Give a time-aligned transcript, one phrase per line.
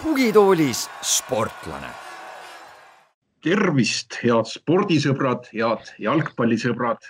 [0.00, 1.92] tugitoolis sportlane.
[3.44, 7.04] tervist, head spordisõbrad, head jalgpallisõbrad.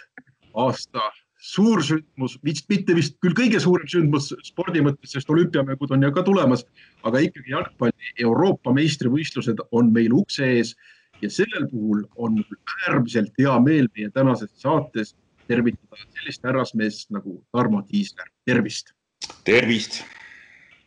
[0.55, 1.13] aasta
[1.45, 6.25] suursündmus, vist mitte vist küll kõige suurem sündmus spordi mõttes, sest olümpiamängud on ju ka
[6.25, 6.65] tulemas,
[7.05, 10.73] aga ikkagi jalgpalli Euroopa meistrivõistlused on meil ukse ees
[11.21, 12.41] ja sellel puhul on
[12.87, 15.15] äärmiselt hea meel meie tänases saates
[15.49, 18.95] tervitada sellist härrasmeest nagu Tarmo Tiisler, tervist.
[19.45, 20.01] tervist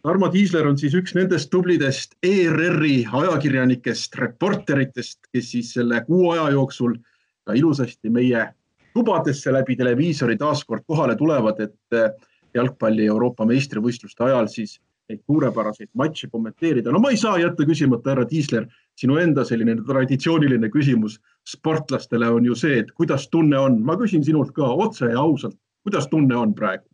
[0.07, 6.49] Tarmo Tiisler on siis üks nendest tublidest ERR-i ajakirjanikest, reporteritest, kes siis selle kuu aja
[6.53, 6.93] jooksul
[7.45, 8.45] ka ilusasti meie
[8.97, 12.11] tubadesse läbi televiisori taaskord kohale tulevad, et eh,
[12.57, 16.91] jalgpalli Euroopa meistrivõistluste ajal siis neid suurepäraseid matše kommenteerida.
[16.91, 18.67] no ma ei saa jätta küsimata, härra Tiisler,
[18.99, 24.25] sinu enda selline traditsiooniline küsimus sportlastele on ju see, et kuidas tunne on, ma küsin
[24.25, 25.55] sinult ka otse ja ausalt,
[25.87, 26.85] kuidas tunne on praegu?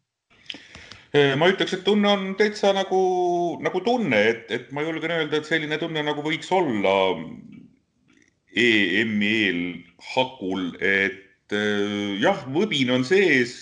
[1.14, 3.00] ma ütleks, et tunne on täitsa nagu,
[3.62, 6.94] nagu tunne, et, et ma julgen öelda, et selline tunne nagu võiks olla
[8.58, 9.62] EM-i eel
[10.16, 11.23] hakul, et
[12.24, 13.56] jah, võbin on sees,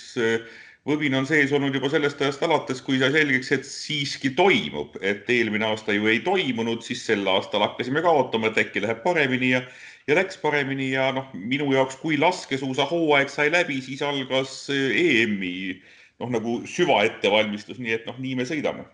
[0.88, 5.30] võbin on sees olnud juba sellest ajast alates, kui sai selgeks, et siiski toimub, et
[5.30, 9.56] eelmine aasta ju ei toimunud, siis sel aastal hakkasime ka ootama, et äkki läheb paremini
[9.56, 9.66] ja
[10.10, 16.00] ja läks paremini ja noh, minu jaoks, kui laskesuusahooaeg sai läbi, siis algas EM-i äh,
[16.22, 18.86] noh, nagu süvaettevalmistus, nii et noh, nii me sõidame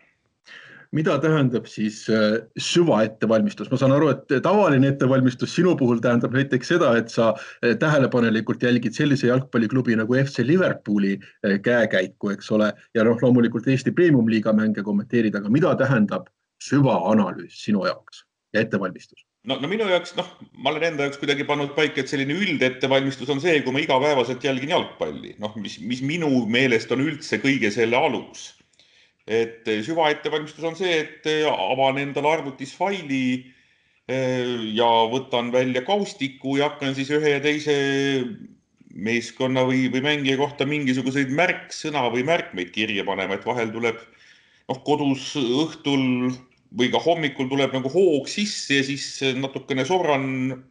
[0.98, 6.74] mida tähendab siis äh, süvaettevalmistus, ma saan aru, et tavaline ettevalmistus sinu puhul tähendab näiteks
[6.74, 12.72] seda, et sa äh, tähelepanelikult jälgid sellise jalgpalliklubi nagu FC Liverpooli äh, käekäiku, eks ole,
[12.98, 16.32] ja noh, loomulikult Eesti Premium-liiga mänge kommenteerid, aga mida tähendab
[16.64, 19.28] süvaanalüüs sinu jaoks ja ettevalmistus?
[19.48, 20.28] no, no minu jaoks, noh,
[20.60, 24.44] ma olen enda jaoks kuidagi pannud paika, et selline üldettevalmistus on see, kui ma igapäevaselt
[24.44, 28.50] jälgin jalgpalli, noh, mis, mis minu meelest on üldse kõige selle alus.
[29.28, 33.44] Et eh, süvaettevalmistus on see, et eh, avan endale arvutis faili
[34.08, 37.76] eh, ja võtan välja kaustiku ja hakkan siis ühe ja teise
[38.98, 44.80] meeskonna või, või mängija kohta mingisuguseid märksõna või märkmeid kirja panema, et vahel tuleb noh,
[44.88, 46.32] kodus õhtul
[46.78, 49.06] või ka hommikul tuleb nagu hoog sisse ja siis
[49.38, 50.26] natukene sorran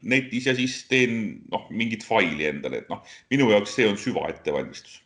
[0.04, 5.05] netis ja siis teen noh, mingit faili endale, et noh, minu jaoks see on süvaettevalmistus.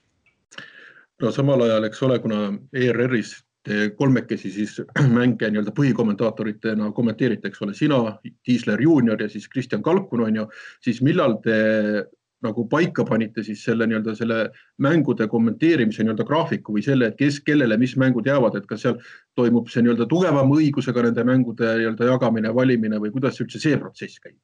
[1.20, 2.42] No samal ajal, eks ole, kuna
[2.76, 3.34] ERR-is
[3.66, 4.78] te kolmekesi siis
[5.18, 8.00] mänge nii-öelda põhikommentaatoritena kommenteerite, eks ole, sina,
[8.46, 10.46] Tiisler juunior ja siis Kristjan Kalkun on ju,
[10.84, 11.58] siis millal te
[12.40, 14.38] nagu paika panite siis selle nii-öelda selle
[14.80, 18.96] mängude kommenteerimise nii-öelda graafiku või selle, et kes, kellele, mis mängud jäävad, et kas seal
[19.36, 24.22] toimub see nii-öelda tugevama õigusega nende mängude nii-öelda jagamine, valimine või kuidas üldse see protsess
[24.24, 24.38] käib?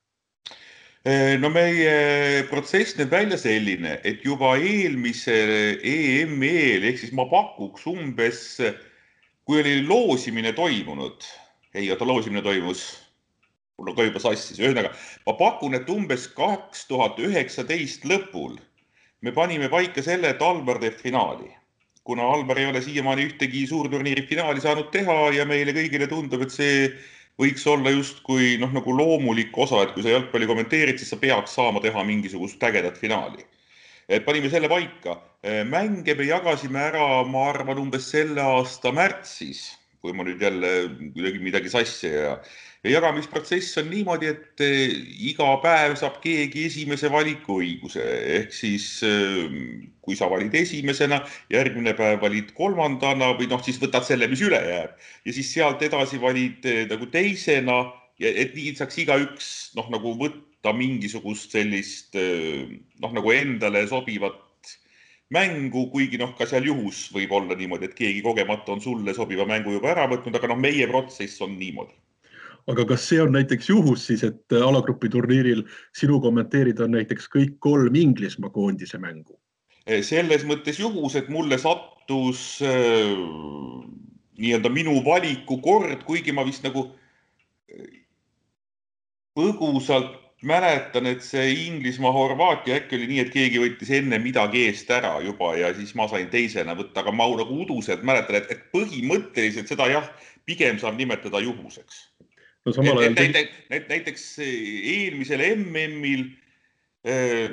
[1.39, 5.37] No meie protsess näeb välja selline, et juba eelmise
[5.79, 8.45] EM-i eel ehk siis ma pakuks umbes,
[9.47, 11.27] kui oli loosimine toimunud,
[11.77, 12.89] ei oota, loosimine toimus
[13.79, 14.91] mul on ka juba sassis, ühesõnaga
[15.27, 18.57] ma pakun, et umbes kaks tuhat üheksateist lõpul
[19.21, 21.53] me panime paika selle, et Alvar teeb finaali.
[22.07, 26.55] kuna Alvar ei ole siiamaani ühtegi suurturniiri finaali saanud teha ja meile kõigile tundub, et
[26.55, 26.89] see
[27.41, 31.57] võiks olla justkui noh, nagu loomulik osa, et kui sa jalgpalli kommenteerid, siis sa peaks
[31.59, 33.45] saama teha mingisugust ägedat finaali.
[34.09, 35.21] et panime selle paika.
[35.67, 40.71] mänge me jagasime ära, ma arvan, umbes selle aasta märtsis, kui ma nüüd jälle
[41.15, 42.39] kuidagi midagi sassi ei aja
[42.87, 44.95] ja jagamisprotsess on niimoodi, et eh,
[45.31, 48.05] iga päev saab keegi esimese valikuõiguse
[48.39, 49.57] ehk siis eh,
[50.07, 51.19] kui sa valid esimesena,
[51.51, 54.95] järgmine päev valid kolmandana või noh, siis võtad selle, mis üle jääb.
[55.27, 57.83] Ja siis sealt edasi valid eh, nagu teisena
[58.23, 64.43] ja et nii saaks igaüks noh, nagu võtta mingisugust sellist noh, nagu endale sobivat
[65.35, 69.47] mängu, kuigi noh, ka seal juhus võib olla niimoodi, et keegi kogemata on sulle sobiva
[69.47, 71.99] mängu juba ära võtnud, aga noh, meie protsess on niimoodi
[72.71, 75.63] aga kas see on näiteks juhus siis, et äh, alagrupi turniiril
[75.97, 79.39] sinu kommenteerida on näiteks kõik kolm Inglismaa koondise mängu?
[79.87, 83.15] Eh, selles mõttes juhus, et mulle sattus äh,
[84.37, 86.89] nii-öelda minu valikukord, kuigi ma vist nagu
[87.71, 88.01] äh,
[89.39, 95.15] põgusalt mäletan, et see Inglismaa-Horvaatia äkki oli nii, et keegi võttis enne midagi eest ära
[95.25, 99.71] juba ja siis ma sain teisena võtta, aga ma nagu uduselt mäletan, et, et põhimõtteliselt
[99.71, 100.11] seda jah,
[100.47, 102.05] pigem saab nimetada juhuseks
[102.67, 103.15] no samal ajal.
[103.19, 106.27] näiteks, näiteks eelmisel MM-il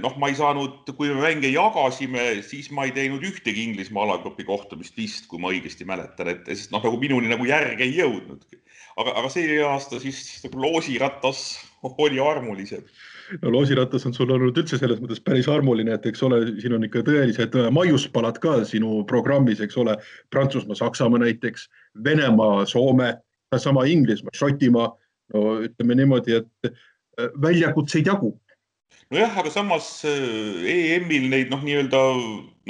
[0.01, 4.47] noh, ma ei saanud, kui me mänge jagasime, siis ma ei teinud ühtegi Inglismaa alagrupi
[4.47, 8.57] kohtumist vist, kui ma õigesti mäletan, et sest noh, nagu minuni nagu järg ei jõudnudki.
[8.97, 11.45] aga, aga see aasta siis nagu loosiratas
[11.83, 12.81] oli armulisem
[13.41, 16.85] no loosiratas on sul olnud üldse selles mõttes päris armuline, et eks ole, siin on
[16.87, 19.95] ikka tõelised äh, maiuspalad ka sinu programmis, eks ole.
[20.33, 21.67] Prantsusmaa, Saksamaa näiteks,
[22.05, 23.13] Venemaa, Soome,
[23.57, 24.91] sama Inglismaa, Šotimaa.
[25.33, 28.39] No ütleme niimoodi, et äh, väljakutseid jagub
[29.13, 32.01] nojah, aga samas äh, EM-il neid noh, nii-öelda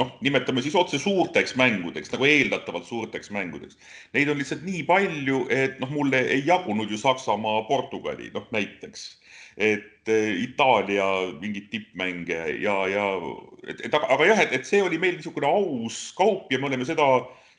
[0.01, 3.77] noh, nimetame siis otse suurteks mängudeks nagu eeldatavalt suurteks mängudeks.
[4.15, 9.11] Neid on lihtsalt nii palju, et noh, mulle ei jagunud ju Saksamaa, Portugali noh näiteks
[9.57, 11.05] et eh, Itaalia
[11.41, 13.05] mingeid tippmänge ja, ja
[13.67, 16.71] et, et aga, aga jah, et, et see oli meil niisugune aus kaup ja me
[16.71, 17.05] oleme seda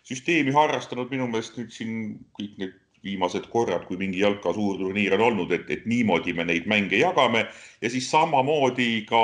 [0.05, 2.01] süsteemi harrastanud minu meelest nüüd siin
[2.39, 2.75] kõik need
[3.05, 7.47] viimased korrad, kui mingi jalka suurturniir on olnud, et, et niimoodi me neid mänge jagame.
[7.85, 9.23] Ja siis samamoodi ka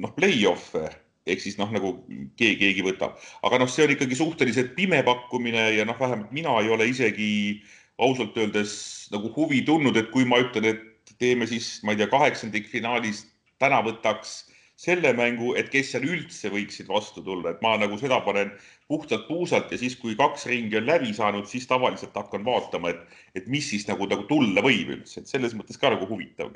[0.00, 0.88] noh, play-off'e.
[1.24, 1.94] Ehk siis noh, nagu
[2.36, 3.14] keegi, keegi võtab,
[3.48, 7.62] aga noh, see on ikkagi suhteliselt pime pakkumine ja noh, vähemalt mina ei ole isegi
[7.96, 8.74] ausalt öeldes
[9.14, 13.22] nagu huvi tundnud, et kui ma ütlen, et teeme siis, ma ei tea, kaheksandikfinaalis
[13.62, 14.42] täna võtaks
[14.76, 18.50] selle mängu, et kes seal üldse võiksid vastu tulla, et ma nagu seda panen
[18.88, 23.20] puhtalt puusalt ja siis, kui kaks ringi on läbi saanud, siis tavaliselt hakkan vaatama, et,
[23.34, 26.52] et mis siis nagu, nagu tulla võib üldse, et selles mõttes ka nagu huvitav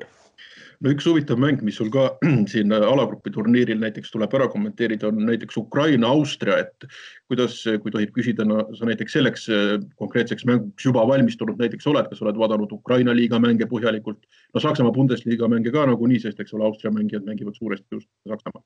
[0.79, 2.05] no üks huvitav mäng, mis sul ka
[2.53, 6.89] siin alagrupi turniiril näiteks tuleb ära kommenteerida, on näiteks Ukraina-Austria, et
[7.31, 12.11] kuidas, kui tohib küsida, no sa näiteks selleks äh, konkreetseks mänguks juba valmistunud näiteks oled,
[12.13, 14.29] kas oled vaadanud Ukraina liiga mänge põhjalikult?
[14.55, 18.63] no Saksamaa Bundesliga mänge ka nagunii, sest eks ole, Austria mängijad mängivad suuresti just Saksamaal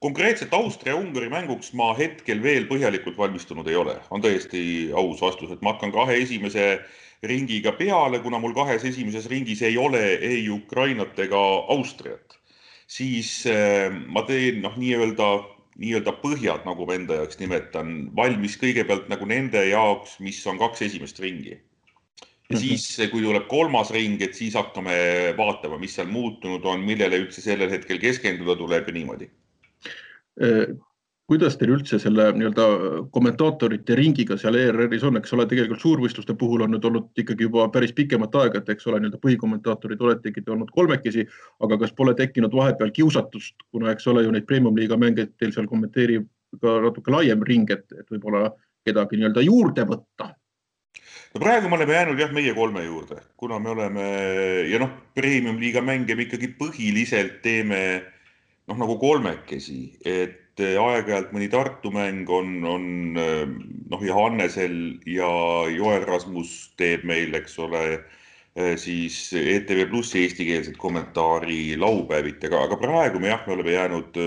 [0.00, 4.62] konkreetselt Austria-Ungari mänguks ma hetkel veel põhjalikult valmistunud ei ole, on täiesti
[4.96, 6.78] aus vastus, et ma hakkan kahe esimese
[7.22, 11.40] ringiga peale, kuna mul kahes esimeses ringis ei ole ei Ukrainat ega
[11.74, 12.38] Austriat,
[12.88, 15.28] siis äh, ma teen noh, nii-öelda,
[15.80, 20.86] nii-öelda põhjad, nagu ma enda jaoks nimetan, valmis kõigepealt nagu nende jaoks, mis on kaks
[20.88, 21.58] esimest ringi.
[22.48, 22.62] ja mhm.
[22.64, 24.96] siis, kui tuleb kolmas ring, et siis hakkame
[25.36, 29.28] vaatama, mis seal muutunud on, millele üldse sellel hetkel keskenduda tuleb ja niimoodi
[31.30, 32.64] kuidas teil üldse selle nii-öelda
[33.14, 37.68] kommentaatorite ringiga seal ERR-is on, eks ole, tegelikult suurvõistluste puhul on nüüd olnud ikkagi juba
[37.70, 41.28] päris pikemat aega, et eks ole, nii-öelda põhikommentaatorid oletegi olnud kolmekesi,
[41.62, 45.70] aga kas pole tekkinud vahepeal kiusatust, kuna eks ole ju neid premium-liiga mänge teil seal
[45.70, 46.26] kommenteerib
[46.58, 48.48] ka natuke laiem ring, et, et võib-olla
[48.86, 50.32] kedagi nii-öelda juurde võtta?
[51.30, 54.06] no praegu me oleme jäänud jah, meie kolme juurde, kuna me oleme
[54.66, 57.84] ja noh, premium-liiga mänge me ikkagi põhiliselt teeme
[58.70, 64.76] noh, nagu kolmekesi, et et aeg-ajalt mõni Tartu mäng on, on noh, Johannesel
[65.08, 65.30] ja
[65.72, 67.82] Joel Rasmus teeb meil, eks ole,
[68.80, 74.20] siis ETV Plussi eestikeelset kommentaari laupäeviti, aga, aga praegu me jah, me oleme jäänud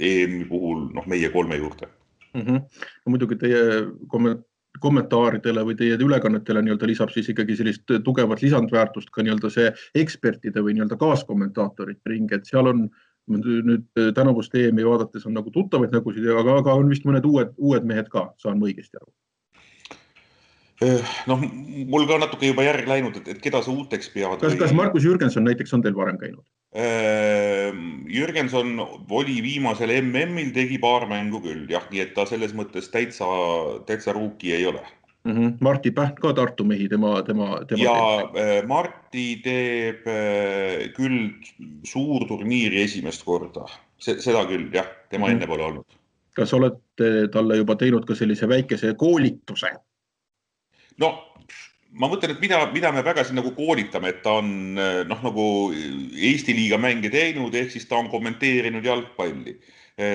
[0.00, 1.90] EM-i puhul noh, meie kolme juurde
[2.34, 2.40] mm.
[2.40, 2.62] -hmm.
[3.04, 3.60] no muidugi teie
[4.08, 4.46] komment
[4.80, 9.70] kommentaaridele või teie ülekannetele nii-öelda lisab siis ikkagi sellist tugevat lisandväärtust ka nii-öelda see
[10.02, 12.88] ekspertide või nii-öelda kaaskommentaatorite ring, et seal on
[13.30, 13.86] nüüd
[14.16, 18.08] tänavust EM-i vaadates on nagu tuttavaid nägusid, aga, aga on vist mõned uued, uued mehed
[18.10, 19.12] ka, saan ma õigesti aru?
[20.80, 21.42] Äh, noh,
[21.92, 24.38] mul ka natuke juba järg läinud, et, keda sa uuteks pead.
[24.40, 26.46] kas või..., kas Markus Jürgenson näiteks on teil varem käinud?
[26.70, 27.74] Äh,
[28.06, 28.78] Jürgenson
[29.10, 33.26] oli viimasel MM-il, tegi paar mängu küll jah, nii et ta selles mõttes täitsa,
[33.88, 34.84] täitsa ruuki ei ole
[35.24, 35.32] mm.
[35.32, 35.56] -hmm.
[35.60, 37.82] Martti Päht ka Tartu mehi, tema, tema, tema.
[37.82, 37.96] ja
[38.34, 38.68] teeb.
[38.70, 41.32] Martti teeb äh, küll
[41.82, 43.66] suurturniiri esimest korda,
[43.98, 45.34] seda küll jah, tema mm -hmm.
[45.34, 45.98] enne pole olnud.
[46.38, 49.74] kas olete talle juba teinud ka sellise väikese koolituse?
[50.98, 51.34] no
[51.92, 55.46] ma mõtlen, et mida, mida me väga siin nagu koolitame, et ta on noh, nagu
[55.74, 59.58] Eesti liiga mänge teinud, ehk siis ta on kommenteerinud jalgpalli.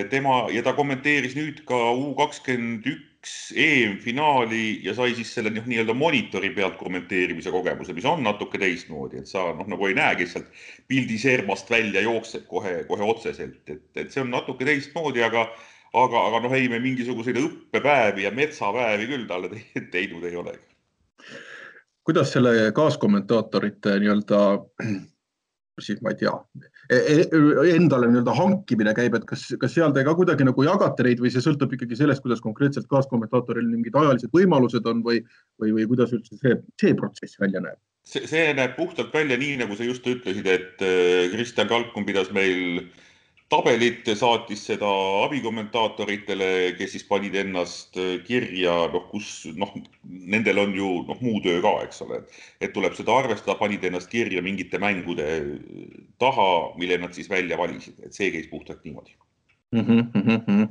[0.09, 5.65] tema ja ta kommenteeris nüüd ka U kakskümmend üks EM-finaali ja sai siis selle noh,
[5.67, 10.15] nii-öelda monitori pealt kommenteerimise kogemuse, mis on natuke teistmoodi, et sa noh, nagu ei näe,
[10.17, 10.49] kes sealt
[10.89, 15.47] pildi servast välja jookseb kohe, kohe otseselt, et, et see on natuke teistmoodi, aga,
[15.93, 19.53] aga, aga noh, ei me mingisuguseid õppepäevi ja metsapäevi küll talle
[19.93, 20.57] teinud ei ole.
[22.05, 24.41] Kuidas selle kaaskommentaatorite nii-öelda
[25.85, 26.31] siis ma ei tea,
[26.87, 27.25] e, e,
[27.75, 31.31] endale nii-öelda hankimine käib, et kas, kas seal te ka kuidagi nagu jagate neid või
[31.33, 35.19] see sõltub ikkagi sellest, kuidas konkreetselt kaaskommentaatoril mingid ajalised võimalused on või,
[35.61, 37.81] või, või kuidas üldse see, see protsess välja näeb?
[38.07, 42.31] see, see näeb puhtalt välja nii, nagu sa just ütlesid, et äh, Kristjan Kalkun pidas
[42.35, 42.85] meil
[43.55, 44.89] tabelit, saatis seda
[45.25, 47.97] abikommentaatoritele, kes siis panid ennast
[48.27, 49.71] kirja, noh, kus noh,
[50.03, 52.21] nendel on ju noh, muu töö ka, eks ole,
[52.59, 55.29] et tuleb seda arvestada, panid ennast kirja mingite mängude
[56.21, 59.15] taha, mille nad siis välja valisid, et see käis puhtalt niimoodi
[59.75, 59.81] mm.
[59.81, 60.67] -hmm.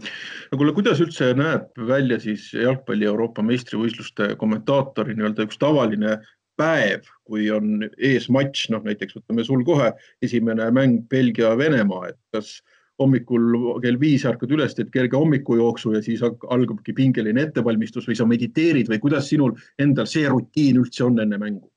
[0.53, 6.19] no kuule, kuidas üldse näeb välja siis jalgpalli Euroopa meistrivõistluste kommentaatori nii-öelda üks tavaline
[6.61, 9.91] päev, kui on ees matš, noh näiteks võtame sul kohe
[10.23, 12.61] esimene mäng Belgia-Venemaa, et kas
[13.01, 18.27] hommikul kell viis ärkad üles, teed kerge hommikujooksu ja siis algabki pingeline ettevalmistus või sa
[18.29, 21.71] mediteerid või kuidas sinul endal see rutiin üldse on enne mängu?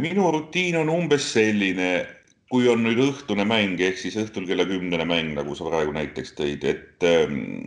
[0.00, 2.06] minu rutiin on umbes selline,
[2.48, 6.32] kui on nüüd õhtune mäng ehk siis õhtul kella kümnene mäng, nagu sa praegu näiteks
[6.38, 7.60] tõid, et ähm,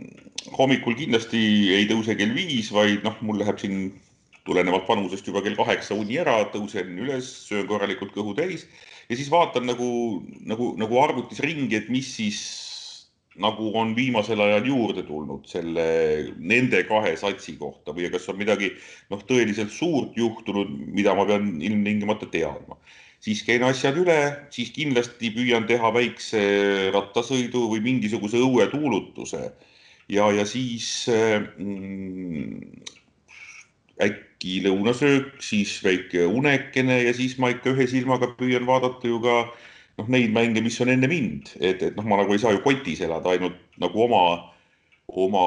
[0.58, 1.38] hommikul kindlasti
[1.76, 3.92] ei tõuse kell viis, vaid noh, mul läheb siin
[4.46, 8.66] tulenevalt vanusest juba kell kaheksa uni ära, tõusen üles, söön korralikult kõhu täis
[9.08, 9.88] ja siis vaatan nagu,
[10.46, 12.40] nagu, nagu arvutis ringi, et mis siis
[13.40, 15.84] nagu on viimasel ajal juurde tulnud selle,
[16.40, 18.70] nende kahe satsi kohta või kas on midagi
[19.12, 22.78] noh, tõeliselt suurt juhtunud, mida ma pean ilmtingimata teadma.
[23.20, 24.18] siis käin asjad üle,
[24.54, 26.42] siis kindlasti püüan teha väikse
[26.94, 29.42] rattasõidu või mingisuguse õuetuulutuse
[30.08, 31.08] ja, ja siis
[31.58, 32.84] mm,
[34.00, 39.36] äkki lõunasöök, siis väike unekene ja siis ma ikka ühe silmaga püüan vaadata ju ka
[39.98, 42.60] noh, neid mänge, mis on enne mind, et, et noh, ma nagu ei saa ju
[42.64, 44.52] kotis elada ainult nagu oma,
[45.08, 45.42] oma,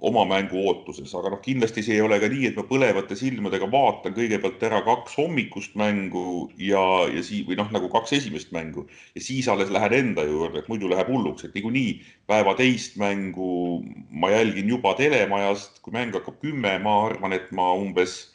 [0.00, 3.68] oma mängu ootuses, aga noh, kindlasti see ei ole ka nii, et ma põlevate silmadega
[3.70, 6.82] vaatan kõigepealt ära kaks hommikust mängu ja,
[7.12, 8.86] ja siis või noh, nagu kaks esimest mängu.
[9.14, 11.92] Ja siis alles lähen enda juurde, et muidu läheb hulluks, et niikuinii
[12.30, 17.72] päeva teist mängu ma jälgin juba telemajast, kui mäng hakkab kümme, ma arvan, et ma
[17.76, 18.30] umbes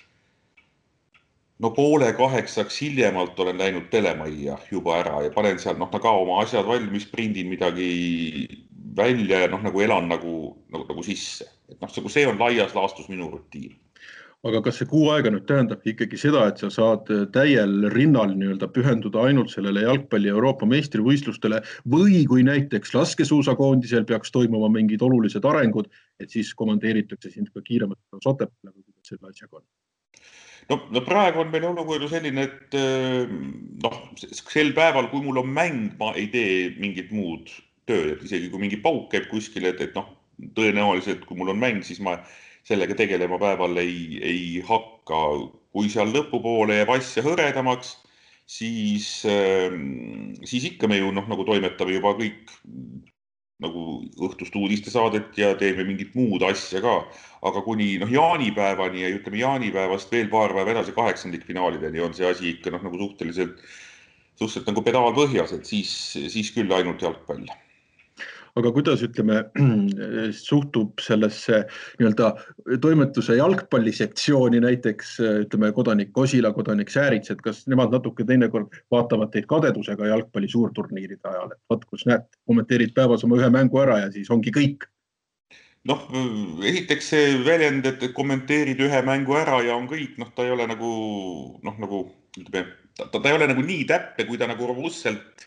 [1.59, 6.41] no poole kaheksaks hiljemalt olen läinud telemajja juba ära ja panen seal noh, ka oma
[6.43, 8.64] asjad valmis, prindin midagi
[8.97, 10.35] välja ja noh, nagu elan nagu,
[10.71, 13.75] nagu, nagu sisse, et noh, see on laias laastus minu rutiin
[14.45, 18.69] aga kas see kuu aega nüüd tähendab ikkagi seda, et sa saad täiel rinnal nii-öelda
[18.75, 25.89] pühenduda ainult sellele jalgpalli Euroopa meistrivõistlustele või kui näiteks laskesuusakoondisel peaks toimuma mingid olulised arengud,
[26.21, 29.65] et siis komandeeritakse sind ka kiiremalt Otepääle või kuidas selle asjaga on?
[30.69, 32.77] no, no praegu on meil olukord ju selline, et
[33.81, 37.49] noh, sel päeval, kui mul on mäng, ma ei tee mingit muud
[37.89, 40.09] tööd, et isegi kui mingi pauk käib kuskil, et, et noh,
[40.57, 42.17] tõenäoliselt kui mul on mäng, siis ma
[42.65, 45.21] sellega tegelema päeval ei, ei hakka.
[45.75, 47.97] kui seal lõpupoole jääb asja hõredamaks,
[48.47, 49.73] siis, äh,
[50.47, 52.53] siis ikka me ju noh, nagu toimetame juba kõik
[53.59, 53.81] nagu
[54.27, 56.95] õhtust uudistesaadet ja teeme mingit muud asja ka.
[57.45, 62.49] aga kuni noh, jaanipäevani ja ütleme jaanipäevast veel paar päeva edasi kaheksandikfinaalideni on see asi
[62.55, 63.59] ikka noh, nagu suhteliselt,
[64.39, 65.91] suhteliselt nagu pedaal põhjas, et siis,
[66.31, 67.45] siis küll ainult jalgpall
[68.59, 69.41] aga kuidas ütleme,
[70.47, 71.61] suhtub sellesse
[71.99, 72.31] nii-öelda
[72.81, 79.47] toimetuse jalgpallisektsiooni näiteks ütleme, kodanik Kosila, kodanik Säärits, et kas nemad natuke teinekord vaatavad teid
[79.51, 84.11] kadedusega jalgpalli suurturniiride ajal, et vot kus näed, kommenteerid päevas oma ühe mängu ära ja
[84.13, 84.87] siis ongi kõik?
[85.85, 86.07] Noh,
[86.65, 90.65] esiteks see väljend, et kommenteerid ühe mängu ära ja on kõik, noh, ta ei ole
[90.71, 90.93] nagu
[91.61, 91.99] noh, nagu
[92.39, 95.45] ütleme, ta, ei ole nagu nii täpne, kui ta nagu robustselt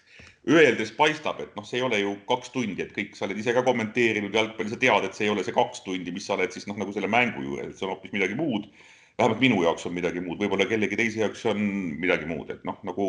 [0.48, 3.52] öeldes paistab, et noh, see ei ole ju kaks tundi, et kõik, sa oled ise
[3.56, 6.54] ka kommenteerinud jalgpalli, sa tead, et see ei ole see kaks tundi, mis sa oled
[6.54, 8.70] siis noh, nagu selle mängu juures, et see on hoopis midagi muud.
[9.18, 11.58] vähemalt minu jaoks on midagi muud, võib-olla kellegi teise jaoks on
[11.98, 13.06] midagi muud, et noh, nagu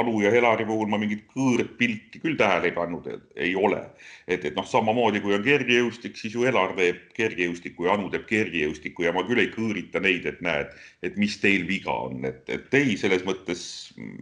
[0.00, 3.06] Anu ja Helari puhul ma mingit kõõrpilti küll tähele ei pannud,
[3.36, 3.78] ei ole.
[4.26, 8.26] et, et noh, samamoodi kui on kergejõustik, siis ju Helar teeb kergejõustiku ja Anu teeb
[8.26, 10.74] kergejõustiku ja ma küll ei kõõrita neid, et näed,
[11.06, 13.62] et mis teil viga on, et, et ei, selles mõttes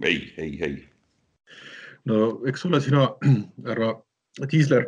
[0.04, 0.89] ei, ei, ei
[2.08, 3.08] no eks ole, sina,
[3.68, 3.94] härra
[4.48, 4.86] Tiisler,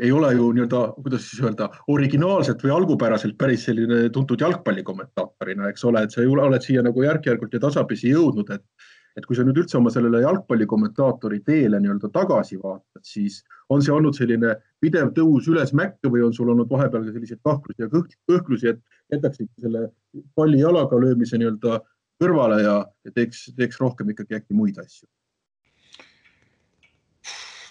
[0.00, 5.84] ei ole ju nii-öelda, kuidas siis öelda, originaalselt või algupäraselt päris selline tuntud jalgpallikommentaatorina, eks
[5.84, 9.60] ole, et sa oled siia nagu järk-järgult ja tasapisi jõudnud, et et kui sa nüüd
[9.62, 15.46] üldse oma sellele jalgpallikommentaatori teele nii-öelda tagasi vaatad, siis on see olnud selline pidev tõus
[15.50, 18.80] üles-mäkke või on sul olnud vahepeal ka selliseid kahtlusi ja kõhklusi, et
[19.14, 19.86] jätaksid selle
[20.34, 21.78] palli jalaga löömise nii-öelda
[22.22, 22.74] kõrvale ja
[23.14, 25.06] teeks, teeks rohkem ikkagi äkki muid asju?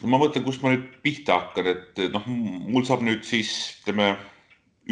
[0.09, 4.13] Ma mõtlen, kust ma nüüd pihta hakkan, et noh, mul saab nüüd siis ütleme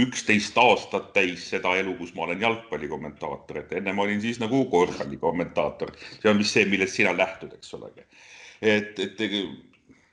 [0.02, 4.64] üksteist aastat täis seda elu, kus ma olen jalgpallikommentaator, et enne ma olin siis nagu
[4.72, 5.92] korvpallikommentaator.
[6.22, 7.92] see on vist see, millest sina lähtud, eks ole.
[8.62, 9.20] et, et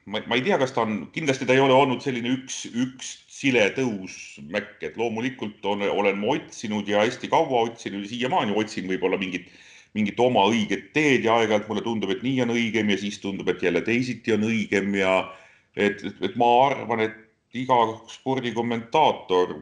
[0.09, 3.13] ma, ma ei tea, kas ta on, kindlasti ta ei ole olnud selline üks, üks
[3.39, 8.89] sile tõusmäkk, et loomulikult on, olen ma otsinud ja hästi kaua otsinud ja siiamaani otsin
[8.91, 9.47] võib-olla mingit
[9.99, 13.51] mingit oma õiget teed ja aeg-ajalt mulle tundub, et nii on õigem ja siis tundub,
[13.51, 15.19] et jälle teisiti on õigem ja
[15.75, 17.79] et, et, et ma arvan, et iga
[18.13, 19.57] spordikommentaator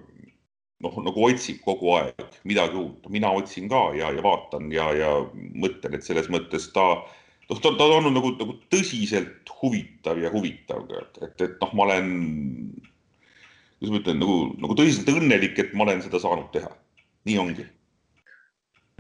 [0.85, 5.13] noh, nagu otsib kogu aeg midagi uut, mina otsin ka ja, ja vaatan ja, ja
[5.33, 6.87] mõtlen, et selles mõttes ta,
[7.49, 11.73] noh, ta, ta on olnud nagu, nagu tõsiselt huvitav ja huvitav, et, et, et noh,
[11.79, 12.11] ma olen,
[13.79, 16.73] kuidas ma ütlen, nagu, nagu tõsiselt õnnelik, et ma olen seda saanud teha.
[17.27, 17.65] nii ongi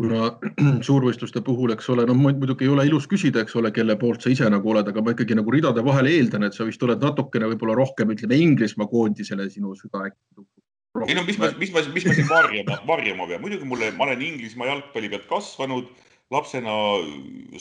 [0.00, 0.30] kuna
[0.86, 4.32] suurvõistluste puhul, eks ole, no muidugi ei ole ilus küsida, eks ole, kelle poolt sa
[4.32, 7.48] ise nagu oled, aga ma ikkagi nagu ridade vahel eeldan, et sa vist oled natukene
[7.52, 10.46] võib-olla rohkem, ütleme Inglismaa koondisele sinu süda äkki
[11.04, 14.06] ei no mis ma, mis ma, mis ma siin varjama, varjama pean, muidugi mulle, ma
[14.06, 15.90] olen Inglismaa jalgpalli pealt kasvanud,
[16.34, 16.74] lapsena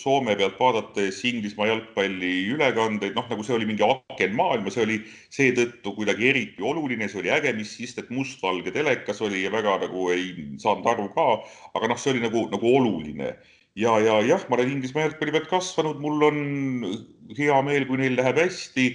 [0.02, 4.98] Soome pealt vaadates Inglismaa jalgpalli ülekandeid, noh, nagu see oli mingi aken maailma, see oli
[5.34, 9.78] seetõttu kuidagi eriti oluline, see oli äge, mis sest, et mustvalge telekas oli ja väga
[9.86, 10.32] nagu ei
[10.62, 11.28] saanud aru ka,
[11.78, 13.36] aga noh, see oli nagu, nagu oluline.
[13.76, 16.40] Ja, ja jah, ma olen Inglismaa jalgpalli pealt kasvanud, mul on
[17.38, 18.94] hea meel, kui neil läheb hästi.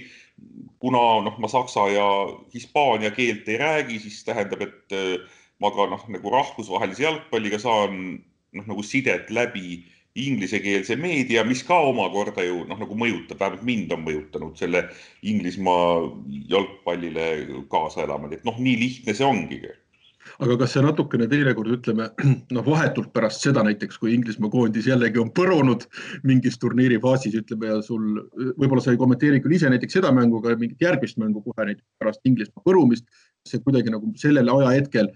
[0.81, 2.07] Kuna noh, ma saksa ja
[2.53, 5.21] hispaania keelt ei räägi, siis tähendab, et äh,
[5.61, 8.23] ma ka noh, nagu rahvusvahelise jalgpalliga saan
[8.57, 9.81] noh, nagu sidet läbi
[10.19, 14.83] inglisekeelse meedia, mis ka omakorda ju noh, nagu mõjutab, vähemalt mind on mõjutanud selle
[15.23, 16.01] Inglismaa
[16.51, 17.27] jalgpallile
[17.71, 19.61] kaasa elama, et noh, nii lihtne see ongi
[20.41, 22.07] aga kas see natukene teinekord ütleme
[22.55, 25.87] noh, vahetult pärast seda näiteks, kui Inglismaa koondis jällegi on põrunud
[26.27, 28.21] mingis turniiri faasis, ütleme ja sul
[28.59, 31.87] võib-olla sa ei kommenteeri küll ise näiteks seda mängu, aga mingit järgmist mängu kohe näiteks
[32.01, 33.07] pärast Inglismaa põrumist,
[33.47, 35.11] see kuidagi nagu sellel ajahetkel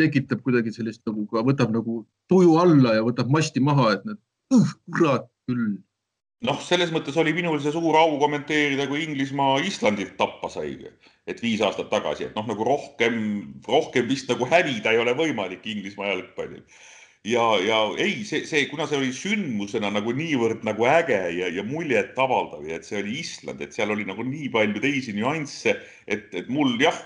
[0.00, 4.20] tekitab kuidagi sellist nagu ka võtab nagu tuju alla ja võtab masti maha, et need
[4.54, 5.76] uh, kurat küll
[6.44, 10.76] noh, selles mõttes oli minul see suur au kommenteerida, kui Inglismaa Islandilt tappa sai,
[11.30, 13.16] et viis aastat tagasi, et noh, nagu rohkem,
[13.68, 16.64] rohkem vist nagu hävida ei ole võimalik Inglismaa jalgpallil.
[17.24, 21.64] ja, ja ei, see, see, kuna see oli sündmusena nagu niivõrd nagu äge ja, ja
[21.64, 26.28] muljetavaldav ja et see oli Island, et seal oli nagu nii palju teisi nüansse, et,
[26.36, 26.98] et mul jah,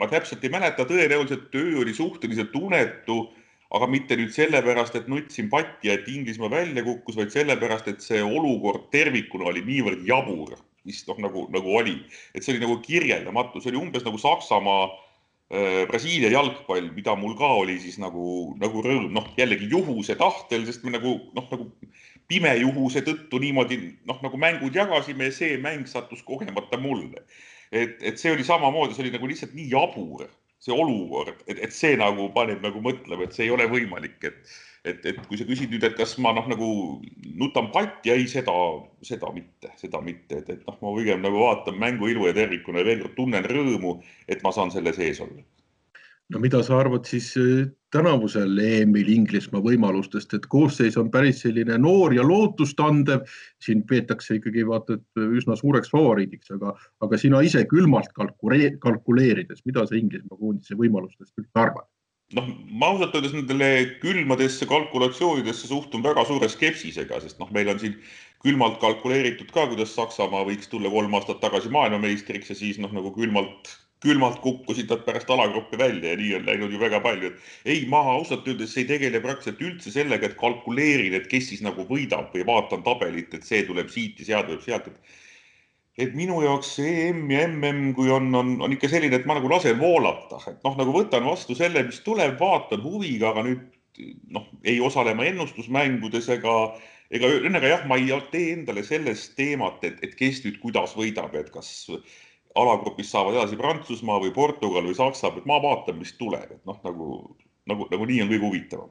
[0.00, 3.26] ma täpselt ei mäleta, tõenäoliselt töö oli suhteliselt unetu
[3.72, 8.20] aga mitte nüüd sellepärast, et nutsin patti et Inglismaa välja kukkus, vaid sellepärast, et see
[8.22, 10.58] olukord tervikuna oli niivõrd jabur,
[10.88, 11.96] mis noh, nagu, nagu oli,
[12.34, 17.36] et see oli nagu kirjeldamatu, see oli umbes nagu Saksamaa äh,, Brasiilia jalgpall, mida mul
[17.38, 18.26] ka oli siis nagu,
[18.60, 21.70] nagu rõõm, noh, jällegi juhuse tahtel, sest me nagu noh, nagu
[22.28, 27.24] pimejuhuse tõttu niimoodi noh, nagu mängud jagasime ja see mäng sattus kogemata mulle.
[27.72, 30.28] Et, et see oli samamoodi, see oli nagu lihtsalt nii jabur
[30.62, 34.52] see olukord, et, et see nagu paneb nagu mõtlema, et see ei ole võimalik, et,
[34.86, 36.68] et, et kui sa küsid nüüd, et kas ma noh, nagu
[37.40, 38.54] nutan patti, ei, seda,
[39.02, 42.82] seda mitte, seda mitte, et, et noh, ma pigem nagu vaatan mängu ilu ja tervikuna
[42.84, 43.96] ja veel kord tunnen rõõmu,
[44.30, 45.42] et ma saan selle sees olla
[46.32, 51.76] no mida sa arvad siis äh, tänavusel EM-il Inglismaa võimalustest, et koosseis on päris selline
[51.78, 53.26] noor ja lootustandev.
[53.62, 59.86] siin peetakse ikkagi vaata, et üsna suureks favoriidiks, aga, aga sina ise külmalt kalkuleerides, mida
[59.86, 61.88] sa Inglismaa koondise võimalustest üldse arvad?
[62.32, 62.48] noh,
[62.80, 63.68] ma ausalt öeldes nendele
[64.00, 67.98] külmadesse kalkulatsioonidesse suhtun väga suure skepsisega, sest noh, meil on siin
[68.42, 73.12] külmalt kalkuleeritud ka, kuidas Saksamaa võiks tulla kolm aastat tagasi maailmameistriks ja siis noh, nagu
[73.14, 77.32] külmalt külmalt kukkusid nad pärast alagruppi välja ja nii on läinud ju väga palju.
[77.64, 81.86] ei, ma ausalt öeldes ei tegele praktiliselt üldse sellega, et kalkuleerin, et kes siis nagu
[81.88, 85.20] võidab või vaatan tabelit, et see tuleb siit ja see tuleb sealt, et
[86.02, 89.50] et minu jaoks EM ja MM, kui on, on, on ikka selline, et ma nagu
[89.52, 94.48] lasen voolata, et noh, nagu võtan vastu selle, mis tuleb, vaatan huviga, aga nüüd noh,
[94.64, 96.56] ei osale ma ennustusmängudes ega,
[97.12, 101.36] ega ühesõnaga jah, ma ei tee endale sellest teemat, et, et kes nüüd kuidas võidab,
[101.36, 101.90] et kas
[102.58, 106.80] alagrupis saavad edasi Prantsusmaa või Portugal või Saksamaa, et ma vaatan, mis tuleb, et noh,
[106.84, 107.06] nagu,
[107.70, 108.90] nagu, nagu nii on kõige huvitavam.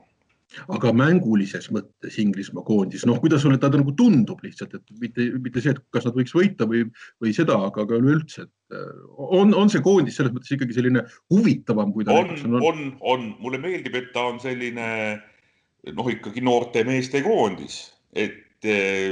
[0.75, 5.63] aga mängulises mõttes Inglismaa koondis, noh, kuidas sulle ta nagu tundub lihtsalt, et mitte, mitte
[5.63, 6.83] see, et kas nad võiks võita või,
[7.23, 11.05] või seda, aga ka üleüldse, et äh, on, on see koondis selles mõttes ikkagi selline
[11.31, 14.87] huvitavam, kui ta on, on, on, on, mulle meeldib, et ta on selline
[15.95, 19.07] noh, ikkagi noorte meeste koondis, et äh,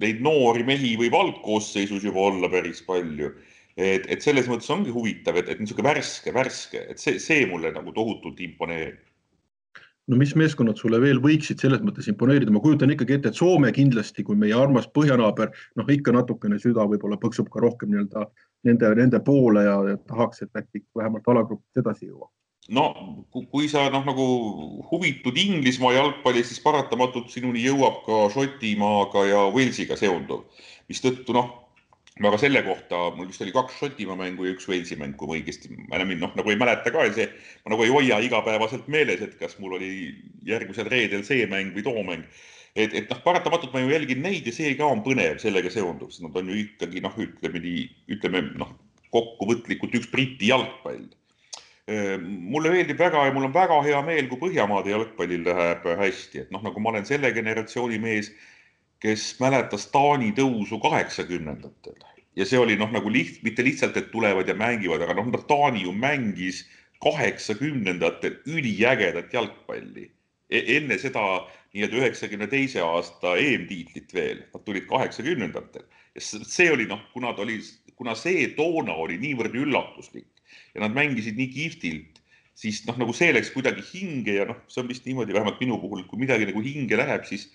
[0.00, 3.34] neid noori mehi võib algkoosseisus juba olla päris palju
[3.76, 7.72] et, et selles mõttes ongi huvitav, et, et niisugune värske, värske, et see, see mulle
[7.74, 9.02] nagu tohutult imponeerib.
[10.04, 13.70] No mis meeskonnad sulle veel võiksid selles mõttes imponeerida, ma kujutan ikkagi ette, et Soome
[13.72, 18.26] kindlasti, kui meie armas põhjanaaber, noh, ikka natukene süda võib-olla põksub ka rohkem nii-öelda
[18.68, 22.28] nende, nende poole ja, ja tahaks, et äkki vähemalt alagrupis edasi jõuab.
[22.76, 22.84] no
[23.32, 24.28] kui sa noh, nagu
[24.90, 30.44] huvitud Inglismaa jalgpalli, siis paratamatult sinuni jõuab ka Šotimaaga ja Walesiga seonduv,
[30.88, 31.63] mistõttu noh
[32.22, 35.34] aga selle kohta mul vist oli kaks Šotimaa mängu ja üks Walesi mäng, kui ma
[35.34, 37.26] õigesti, ma enam noh, nagu ei mäleta ka see,
[37.64, 39.88] ma nagu ei hoia igapäevaselt meeles, et kas mul oli
[40.46, 42.22] järgmisel reedel see mäng või too mäng.
[42.74, 46.14] et, et noh, paratamatult ma ju jälgin neid ja see ka on põnev sellega seonduv,
[46.14, 48.72] sest nad on ju ikkagi noh, ütleme nii, ütleme noh,
[49.14, 51.04] kokkuvõtlikult üks Briti jalgpall.
[52.24, 56.54] Mulle meeldib väga ja mul on väga hea meel, kui Põhjamaade jalgpallil läheb hästi, et
[56.54, 58.32] noh, nagu ma olen selle generatsiooni mees
[59.02, 61.96] kes mäletas Taani tõusu kaheksakümnendatel
[62.36, 65.84] ja see oli noh, nagu liht-, mitte lihtsalt, et tulevad ja mängivad, aga noh, Taani
[65.86, 66.64] ju mängis
[67.04, 70.08] kaheksakümnendatel üliägedat jalgpalli
[70.50, 70.62] e.
[70.78, 77.02] enne seda nii-öelda üheksakümne teise aasta EM-tiitlit veel, nad tulid kaheksakümnendatel ja see oli noh,
[77.12, 77.58] kuna ta oli,
[77.98, 80.30] kuna see toona oli niivõrd üllatuslik
[80.74, 82.20] ja nad mängisid nii kihvtilt,
[82.58, 85.80] siis noh, nagu see läks kuidagi hinge ja noh, see on vist niimoodi, vähemalt minu
[85.82, 87.48] puhul, kui midagi nagu hinge läheb, siis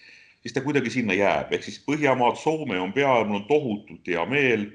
[0.44, 4.24] siis ta kuidagi sinna jääb, ehk siis Põhjamaad, Soome on peal, mul on tohutult hea
[4.30, 4.70] meel.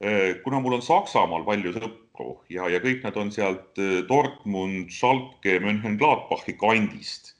[0.00, 4.88] Äh, kuna mul on Saksamaal palju sõpru ja, ja kõik nad on sealt äh, Dortmund,
[4.94, 7.34] Schalke, Mönchengladbachi kandist,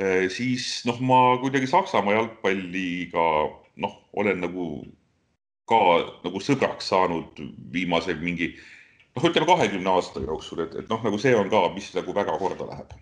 [0.00, 3.26] äh, siis noh, ma kuidagi Saksamaa jalgpalliga
[3.82, 4.68] noh, olen nagu
[5.68, 5.82] ka
[6.24, 11.36] nagu sõbraks saanud viimase mingi noh, ütleme kahekümne aasta jooksul, et, et noh, nagu see
[11.36, 12.96] on ka, mis nagu väga korda läheb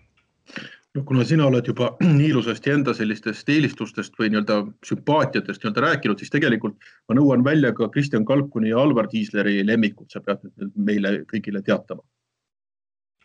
[0.97, 6.21] noh, kuna sina oled juba nii ilusasti enda sellistest eelistustest või nii-öelda sümpaatiatest nii-öelda rääkinud,
[6.21, 6.77] siis tegelikult
[7.09, 11.63] ma nõuan välja ka Kristjan Kalkuni ja Alvar Tiisleri lemmikud, sa pead nüüd meile kõigile
[11.65, 12.03] teatama.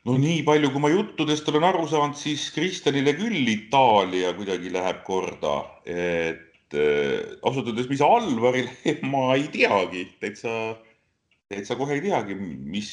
[0.07, 5.02] no nii palju, kui ma juttudest olen aru saanud, siis Kristjanile küll Itaalia kuidagi läheb
[5.07, 10.76] korda, et äh, ausalt öeldes, mis Alvarile ma ei teagi, täitsa,
[11.50, 12.92] täitsa kohe ei teagi, mis,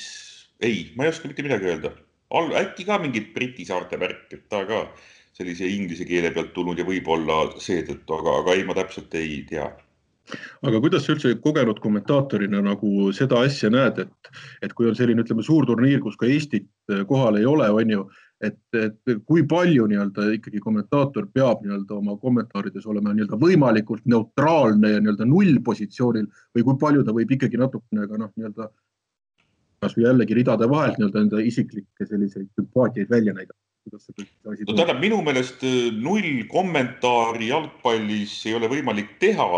[0.62, 1.94] ei, ma ei oska mitte midagi öelda
[2.34, 4.86] äkki ka mingit Briti saarte värk, et ta ka
[5.38, 9.72] sellise inglise keele pealt tulnud ja võib-olla seetõttu, aga, aga ei, ma täpselt ei tea.
[10.64, 14.30] Aga kuidas sa üldse kogenud kommentaatorina nagu seda asja näed, et,
[14.64, 17.92] et kui on selline, ütleme, suur turniir, kus ka Eestit äh, kohal ei ole, on
[17.92, 18.06] ju,
[18.44, 24.94] et, et kui palju nii-öelda ikkagi kommentaator peab nii-öelda oma kommentaarides olema nii-öelda võimalikult neutraalne
[24.96, 28.70] ja nii-öelda nullpositsioonil või kui palju ta võib ikkagi natukene ka noh, nii-öelda
[29.84, 33.60] kasvõi jällegi ridade vahelt nii-öelda enda isiklikke selliseid sümpaatiaid välja näidata.
[33.94, 39.50] no tähendab, minu meelest äh, null kommentaari jalgpallis ei ole võimalik teha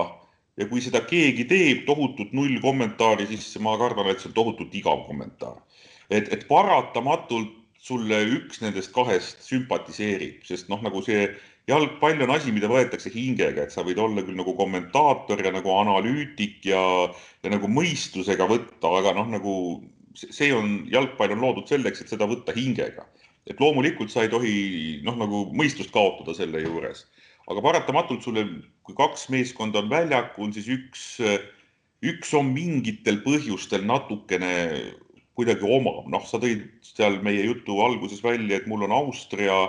[0.57, 4.73] ja kui seda keegi teeb, tohutut null kommentaari, siis ma kardan, et see on tohutult
[4.75, 5.61] igav kommentaar.
[6.09, 7.53] et, et paratamatult
[7.85, 11.27] sulle üks nendest kahest sümpatiseerib, sest noh, nagu see
[11.69, 15.73] jalgpall on asi, mida võetakse hingega, et sa võid olla küll nagu kommentaator ja nagu
[15.79, 16.81] analüütik ja,
[17.45, 19.55] ja nagu mõistusega võtta, aga noh, nagu
[20.15, 23.05] see on, jalgpall on loodud selleks, et seda võtta hingega.
[23.45, 24.53] et loomulikult sa ei tohi
[25.05, 27.03] noh, nagu mõistust kaotada selle juures,
[27.45, 28.45] aga paratamatult sulle,
[28.81, 31.03] kui kaks meeskonda on väljakul, siis üks,
[32.01, 34.55] üks on mingitel põhjustel natukene
[35.37, 39.67] kuidagi omav, noh, sa tõid seal meie jutu alguses välja, et mul on Austria.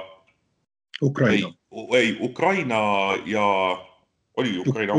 [1.04, 1.52] Ukraina.
[1.98, 2.80] ei, Ukraina
[3.28, 3.44] ja,
[4.40, 4.96] oli Ukraina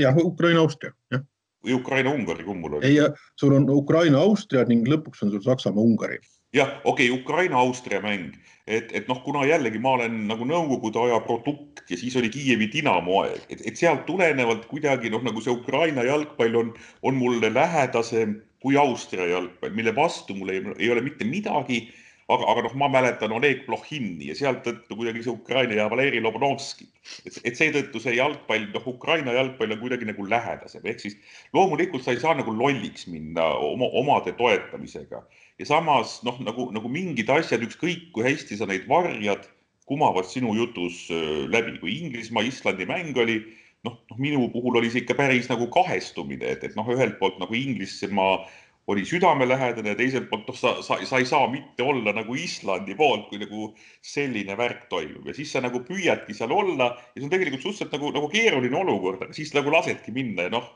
[0.00, 1.26] jah, Ukraina, Austria, jah
[1.64, 2.90] või Ukraina-Ungari, kumb mul oli?
[2.90, 6.20] ei, sul on Ukraina-Austria ning lõpuks on sul Saksamaa-Ungari.
[6.54, 11.20] jah, okei okay,, Ukraina-Austria mäng, et, et noh, kuna jällegi ma olen nagu Nõukogude aja
[11.24, 15.52] produkt ja siis oli Kiievi Dinamo aeg, et, et sealt tulenevalt kuidagi noh, nagu see
[15.54, 16.72] Ukraina jalgpall on,
[17.02, 21.84] on mulle lähedasem kui Austria jalgpall, mille vastu mul ei, ei ole mitte midagi
[22.32, 26.22] aga, aga noh, ma mäletan Oleg Plohhini ja sealt tõttu kuidagi see Ukraina ja Valeri
[26.24, 26.86] Lobanovski.
[27.26, 31.18] et, et seetõttu see jalgpall, noh, Ukraina jalgpall on kuidagi nagu lähedasem, ehk siis
[31.56, 35.24] loomulikult sa ei saa nagu lolliks minna oma, omade toetamisega.
[35.58, 39.44] ja samas noh, nagu, nagu mingid asjad, ükskõik kui hästi sa neid varjad,
[39.84, 41.04] kumavad sinu jutus
[41.52, 43.42] läbi, kui Inglismaa-Islandi mäng oli
[43.84, 47.36] noh, noh, minu puhul oli see ikka päris nagu kahestumine, et, et noh, ühelt poolt
[47.42, 48.46] nagu Inglismaa
[48.86, 52.96] oli südamelähedane ja teiselt poolt noh, sa, sa, sa ei saa mitte olla nagu Islandi
[52.98, 53.70] poolt, kui nagu
[54.04, 57.94] selline värk toimub ja siis sa nagu püüadki seal olla ja see on tegelikult suhteliselt
[57.96, 60.68] nagu, nagu keeruline olukord, aga siis nagu lasedki minna ja noh,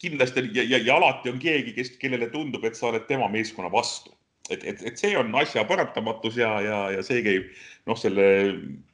[0.00, 3.72] kindlasti ja, ja, ja alati on keegi, kes, kellele tundub, et sa oled tema meeskonna
[3.72, 4.14] vastu.
[4.50, 7.52] et, et, et see on asja paratamatus ja, ja, ja see käib
[7.86, 8.24] noh, selle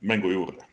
[0.02, 0.66] mängu juurde.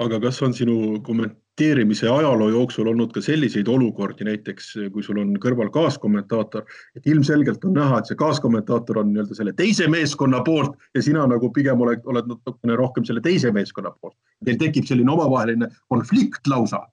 [0.00, 5.18] aga kas on sinu komment-, kommenteerimise ajaloo jooksul olnud ka selliseid olukordi, näiteks kui sul
[5.18, 6.62] on kõrval kaaskommentaator,
[6.94, 11.26] et ilmselgelt on näha, et see kaaskommentaator on nii-öelda selle teise meeskonna poolt ja sina
[11.26, 14.14] nagu pigem oled, oled natukene rohkem selle teise meeskonna poolt.
[14.44, 16.84] Teil tekib selline omavaheline konflikt lausa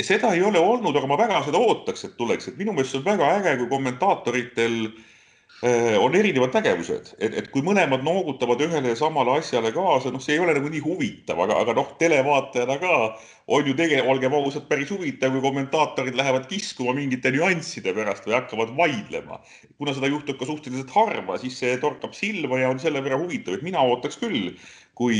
[0.00, 3.02] seda ei ole olnud, aga ma väga seda ootaks, et tuleks, et minu meelest on
[3.04, 5.13] väga äge, kui kommentaatoritel Äh,
[5.62, 10.34] on erinevad tegevused, et, et kui mõlemad noogutavad ühele ja samale asjale kaasa, noh, see
[10.34, 12.96] ei ole nagu nii huvitav, aga, aga noh, televaatajana ka
[13.46, 18.36] on ju tegelikult, olgem ausad, päris huvitav, kui kommentaatorid lähevad kiskuma mingite nüansside pärast või
[18.38, 19.40] hakkavad vaidlema.
[19.78, 23.56] kuna seda juhtub ka suhteliselt harva, siis see torkab silma ja on selle võrra huvitav,
[23.56, 24.54] et mina ootaks küll,
[24.98, 25.18] kui,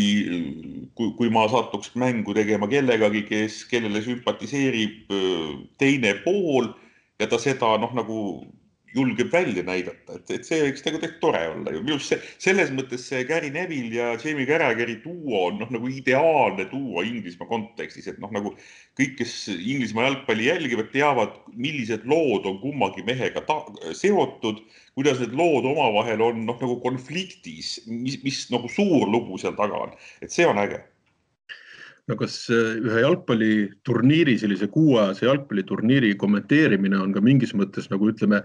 [0.94, 6.72] kui, kui ma satuks mängu tegema kellegagi, kes, kellele sümpatiseerib äh, teine pool
[7.20, 8.18] ja ta seda noh, nagu
[8.94, 11.82] julgeb välja näidata, et, et see võiks nagu tegelikult tore olla ju.
[11.82, 15.90] minu arust see, selles mõttes see Gary Neville ja Jamie Carrageri duo on noh, nagu
[15.90, 18.54] ideaalne duo Inglismaa kontekstis, et noh, nagu
[18.98, 23.42] kõik, kes Inglismaa jalgpalli jälgivad, teavad, millised lood on kummagi mehega
[23.96, 24.62] seotud,
[24.94, 29.86] kuidas need lood omavahel on noh, nagu konfliktis, mis, mis nagu suur lugu seal taga
[29.88, 30.84] on, et see on äge
[32.10, 38.42] no kas äh, ühe jalgpalliturniiri, sellise kuuajase jalgpalliturniiri kommenteerimine on ka mingis mõttes nagu ütleme,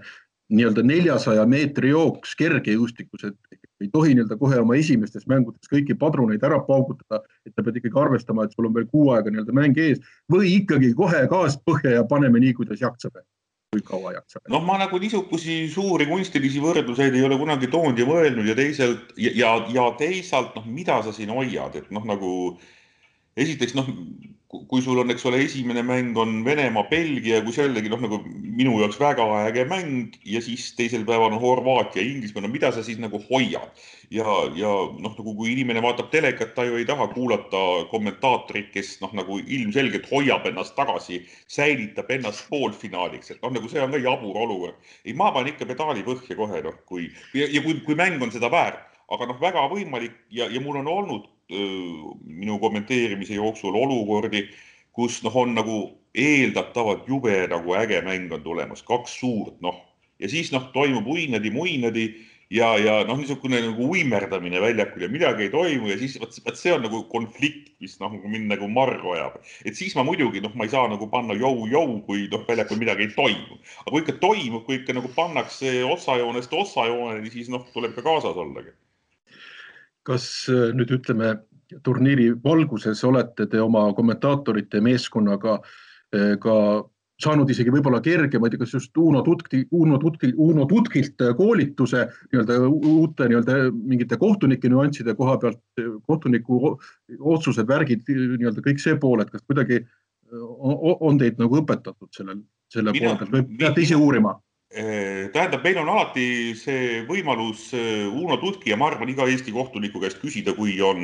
[0.50, 6.42] nii-öelda neljasaja meetri jooks kergejõustikus, et ei tohi nii-öelda kohe oma esimestes mängudes kõiki padruneid
[6.46, 9.78] ära paugutada, et sa pead ikkagi arvestama, et sul on veel kuu aega nii-öelda mäng
[9.80, 13.24] ees või ikkagi kohe gaas põhja ja paneme nii, kuidas jaksame
[13.70, 14.42] kui kaua jaksab?
[14.50, 19.14] noh, ma nagu niisugusi suuri kunstilisi võrdluseid ei ole kunagi toonud ja mõelnud ja teisalt
[19.14, 22.32] ja, ja, ja teisalt noh, mida sa siin hoiad, et noh, nagu
[23.38, 23.86] esiteks noh,
[24.50, 28.80] kui sul on, eks ole, esimene mäng on Venemaa-Belgia, kui see jällegi noh, nagu minu
[28.80, 32.98] jaoks väga äge mäng ja siis teisel päeval on Horvaatia, Inglismaa, no mida sa siis
[32.98, 33.70] nagu hoiad
[34.10, 34.26] ja,
[34.58, 39.14] ja noh, nagu kui inimene vaatab telekat, ta ju ei taha kuulata kommentaatorit, kes noh,
[39.20, 44.44] nagu ilmselgelt hoiab ennast tagasi, säilitab ennast poolfinaaliks, et noh, nagu see on ka jabur
[44.48, 44.94] olukord.
[45.04, 47.06] ei, ma panen ikka pedaali põhja kohe noh, kui
[47.38, 48.82] ja, ja kui, kui mäng on seda väärt,
[49.14, 54.44] aga noh, väga võimalik ja, ja mul on olnud minu kommenteerimise jooksul olukordi,
[54.94, 55.78] kus noh, on nagu
[56.14, 59.78] eeldatavalt jube nagu äge mäng on tulemas, kaks suurt noh
[60.20, 62.04] ja siis noh, toimub uinadi-muinadi
[62.50, 66.58] ja, ja noh, niisugune nagu uimerdamine väljakul ja midagi ei toimu ja siis vot, vot
[66.58, 69.38] see on nagu konflikt, mis noh, mind nagu marru ajab.
[69.64, 73.08] et siis ma muidugi noh, ma ei saa nagu panna jõu-jõu, kui noh, väljakul midagi
[73.08, 73.60] ei toimu.
[73.86, 78.36] aga kui ikka toimub, kui ikka nagu pannakse otsajoonest otsajooneni, siis noh, tuleb ka kaasas
[78.36, 78.74] ollagi
[80.10, 81.36] kas äh, nüüd ütleme
[81.86, 86.56] turniiri valguses olete te oma kommentaatorite meeskonnaga äh, ka
[87.20, 93.28] saanud isegi võib-olla kergemaid, kas just Uno Tutki, Uno Tutki, Uno Tutkilt koolituse nii-öelda uute
[93.28, 95.60] nii-öelda mingite kohtunike nüansside koha pealt,
[96.08, 96.76] kohtuniku
[97.18, 99.82] otsused, värgid, nii-öelda kõik see pool, et kas kuidagi
[100.32, 102.40] on, teid nagu õpetatud sellel,
[102.72, 104.38] selle poole pealt või peate ise uurima?
[104.70, 109.50] Äh, tähendab, meil on alati see võimalus äh, Uno Tutki ja ma arvan, iga Eesti
[109.50, 111.00] kohtuniku käest küsida, kui on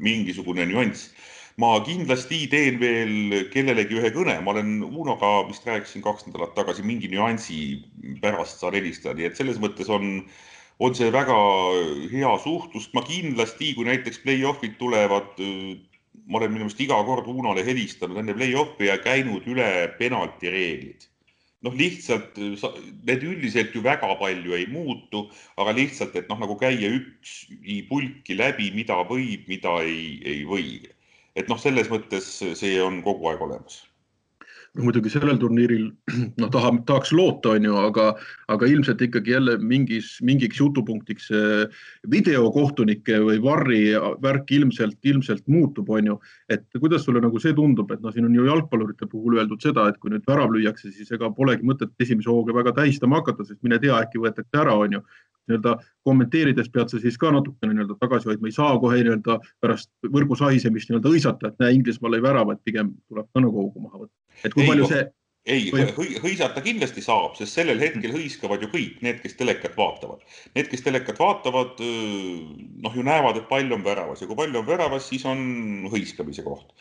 [0.00, 1.10] mingisugune nüanss.
[1.60, 6.80] ma kindlasti teen veel kellelegi ühe kõne, ma olen Unoga vist rääkisin kaks nädalat tagasi
[6.80, 7.58] mingi nüansi
[8.22, 10.24] pärast saan helistada, nii et selles mõttes on,
[10.80, 11.36] on see väga
[12.14, 12.88] hea suhtlus.
[12.96, 15.36] ma kindlasti, kui näiteks play-off'id tulevad,
[16.24, 19.68] ma olen minu meelest iga kord Unole helistanud enne play-off'i ja käinud üle
[20.00, 21.10] penalti reeglid
[21.66, 25.26] noh, lihtsalt need üldiselt ju väga palju ei muutu,
[25.60, 27.36] aga lihtsalt, et noh, nagu käia üks
[27.90, 30.80] pulki läbi, mida võib, mida ei, ei või.
[31.36, 33.84] et noh, selles mõttes see on kogu aeg olemas
[34.78, 35.88] muidugi sellel turniiril
[36.40, 38.06] noh, tahab, tahaks loota, on ju, aga,
[38.54, 41.30] aga ilmselt ikkagi jälle mingis, mingiks jutupunktiks
[42.10, 43.80] videokohtunike või varri
[44.22, 46.18] värk ilmselt, ilmselt muutub, on ju.
[46.48, 49.88] et kuidas sulle nagu see tundub, et noh, siin on ju jalgpallurite puhul öeldud seda,
[49.90, 53.62] et kui nüüd värav lüüakse, siis ega polegi mõtet esimese hooga väga tähistama hakata, sest
[53.66, 55.04] mine tea, äkki võetakse ära, on ju
[55.50, 59.90] nii-öelda kommenteerides pead sa siis ka natukene nii-öelda tagasi hoidma, ei saa kohe nii-öelda pärast
[60.14, 63.82] võrgu sahisemist nii-öelda hõisata, et näe, Inglismaal lõi värava, et pigem tuleb ka nagu hoogu
[63.82, 64.14] maha võtta.
[64.44, 65.08] Et kui ei, palju see
[65.48, 70.24] ei või..., hõisata kindlasti saab, sest sellel hetkel hõiskavad ju kõik need, kes telekat vaatavad.
[70.56, 74.66] Need, kes telekat vaatavad, noh ju näevad, et pall on väravas ja kui pall on
[74.68, 76.74] väravas, siis on hõiskamise koht.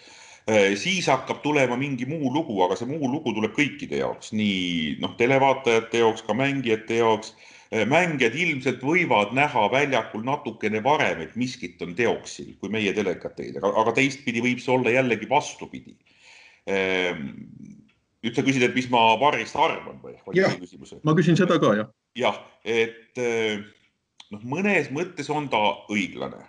[0.81, 5.13] siis hakkab tulema mingi muu lugu, aga see muu lugu tuleb kõikide jaoks, nii noh,
[5.19, 7.35] televaatajate jaoks, ka mängijate jaoks
[7.69, 13.59] mängijad ilmselt võivad näha väljakul natukene varem, et miskit on teoksil, kui meie telekat teed,
[13.61, 15.93] aga teistpidi võib see olla jällegi vastupidi.
[16.67, 17.25] Ähm,
[18.23, 20.15] nüüd sa küsid, et mis ma Varrist arvan või?
[20.35, 20.55] jah,
[21.07, 21.91] ma küsin seda ka, jah.
[22.19, 23.61] jah, et äh,
[24.33, 26.43] noh, mõnes mõttes on ta õiglane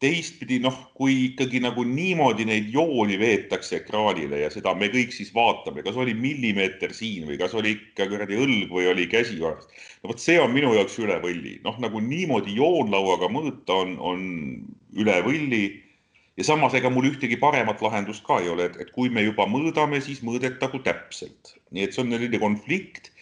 [0.00, 5.28] teistpidi noh, kui ikkagi nagu niimoodi neid jooni veetakse ekraanile ja seda me kõik siis
[5.36, 9.68] vaatame, kas oli millimeeter siin või kas oli ikka kuradi õlg või oli käsivarst.
[10.00, 14.26] no vot, see on minu jaoks üle võlli, noh nagu niimoodi joonlauaga mõõta on, on
[14.96, 15.64] üle võlli.
[16.40, 19.44] Ja samas, ega mul ühtegi paremat lahendust ka ei ole, et, et kui me juba
[19.50, 23.12] mõõdame, siis mõõdetagu täpselt, nii et see on selline konflikt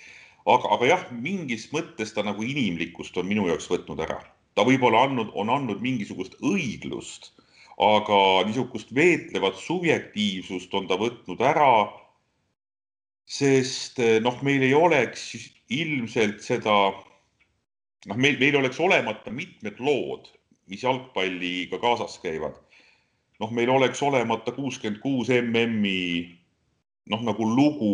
[0.49, 4.21] aga, aga jah, mingis mõttes ta nagu inimlikkust on minu jaoks võtnud ära.
[4.57, 7.31] ta võib-olla andnud, on andnud mingisugust õiglust,
[7.79, 11.93] aga niisugust veetlevat subjektiivsust on ta võtnud ära.
[13.29, 15.35] sest noh, meil ei oleks
[15.69, 16.77] ilmselt seda,
[18.09, 20.33] noh, meil, meil oleks olemata mitmed lood,
[20.67, 22.57] mis jalgpalliga kaasas käivad.
[23.43, 26.39] Noh, meil oleks olemata kuuskümmend kuus MM-i
[27.09, 27.93] noh, nagu lugu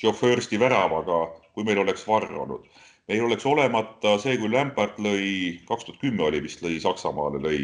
[0.00, 2.66] Joe Firsti väravaga, kui meil oleks varr olnud.
[3.08, 7.58] meil oleks olemata see, kui Lämpart lõi, kaks tuhat kümme oli vist, lõi Saksamaale, lõi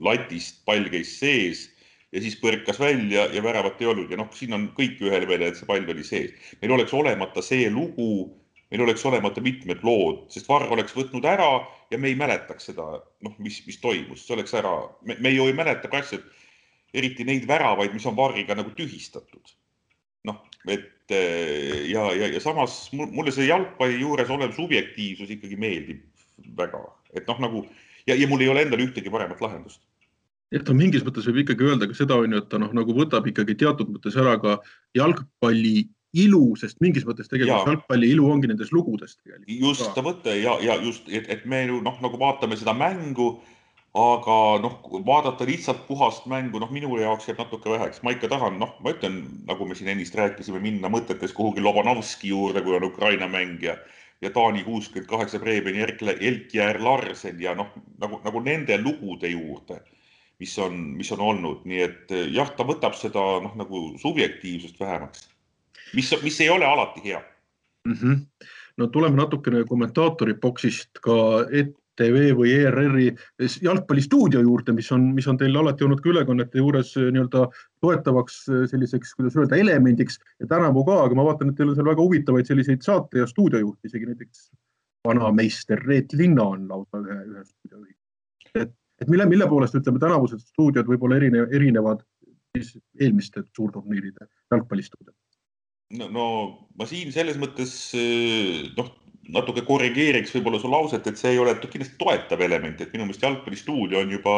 [0.00, 1.66] latist, pall käis sees
[2.14, 5.50] ja siis põrkas välja ja väravat ei olnud ja noh, siin on kõik ühele meele,
[5.50, 6.32] et see pall oli sees.
[6.62, 8.30] meil oleks olemata see lugu,
[8.72, 11.50] meil oleks olemata mitmed lood, sest varr oleks võtnud ära
[11.90, 14.72] ja me ei mäletaks seda, noh, mis, mis toimus, see oleks ära,
[15.04, 16.24] me ei mäleta praktiliselt
[16.94, 19.54] eriti neid väravaid, mis on varriga nagu tühistatud
[20.28, 26.04] noh, et eh, ja, ja, ja samas mulle see jalgpalli juures olev subjektiivsus ikkagi meeldib
[26.58, 26.80] väga,
[27.14, 27.64] et noh, nagu
[28.08, 29.82] ja, ja mul ei ole endal ühtegi paremat lahendust
[30.54, 32.94] et ta mingis mõttes võib ikkagi öelda ka seda, on ju, et ta noh, nagu
[32.96, 34.58] võtab ikkagi teatud mõttes ära ka
[34.96, 37.72] jalgpalli ilu, sest mingis mõttes tegelikult ja.
[37.72, 39.16] jalgpalli ilu ongi nendes lugudes.
[39.50, 43.34] just, ta mõte ja, ja just, et, et me ju noh, nagu vaatame seda mängu
[43.94, 48.56] aga noh, vaadata lihtsalt puhast mängu, noh, minu jaoks jääb natuke väheks, ma ikka tahan,
[48.58, 52.88] noh, ma ütlen, nagu me siin ennist rääkisime, minna mõtetes kuhugi Lobanovski juurde, kui on
[52.90, 53.76] Ukraina mängija
[54.22, 55.84] ja Taani kuuskümmend kaheksa Brebeni,
[56.20, 57.70] Elkjär Larsen ja noh,
[58.02, 59.78] nagu, nagu nende lugude juurde,
[60.42, 65.28] mis on, mis on olnud, nii et jah, ta võtab seda noh, nagu subjektiivsust vähemaks,
[65.94, 67.22] mis, mis ei ole alati hea
[67.86, 67.94] mm.
[67.94, 68.50] -hmm.
[68.76, 73.08] no tuleme natukene kommentaatori boksist ka ette TV või ERR-i
[73.62, 77.46] jalgpallistuudio juurde, mis on, mis on teil alati olnud ka ülekannete juures eh, nii-öelda
[77.84, 81.78] toetavaks eh, selliseks, kuidas öelda, elemendiks ja tänavu ka, aga ma vaatan, et teil on
[81.78, 84.48] seal väga huvitavaid selliseid saate ja stuudiojuhte, isegi näiteks
[85.04, 87.94] vanameister Reet Linna on lausa ühe, ühe stuudiojuhi.
[88.62, 92.02] et, et mille, mille poolest ütleme, tänavused stuudiod võib-olla erine, erinevad
[92.56, 95.16] siis eelmiste suurturniiride jalgpallistuudiod?
[96.00, 96.26] no, no
[96.78, 98.92] ma siin selles mõttes eh, noh
[99.32, 103.24] natuke korrigeeriks võib-olla su lauset, et see ei ole kindlasti toetav element, et minu meelest
[103.24, 104.36] jalgpallistuudio on juba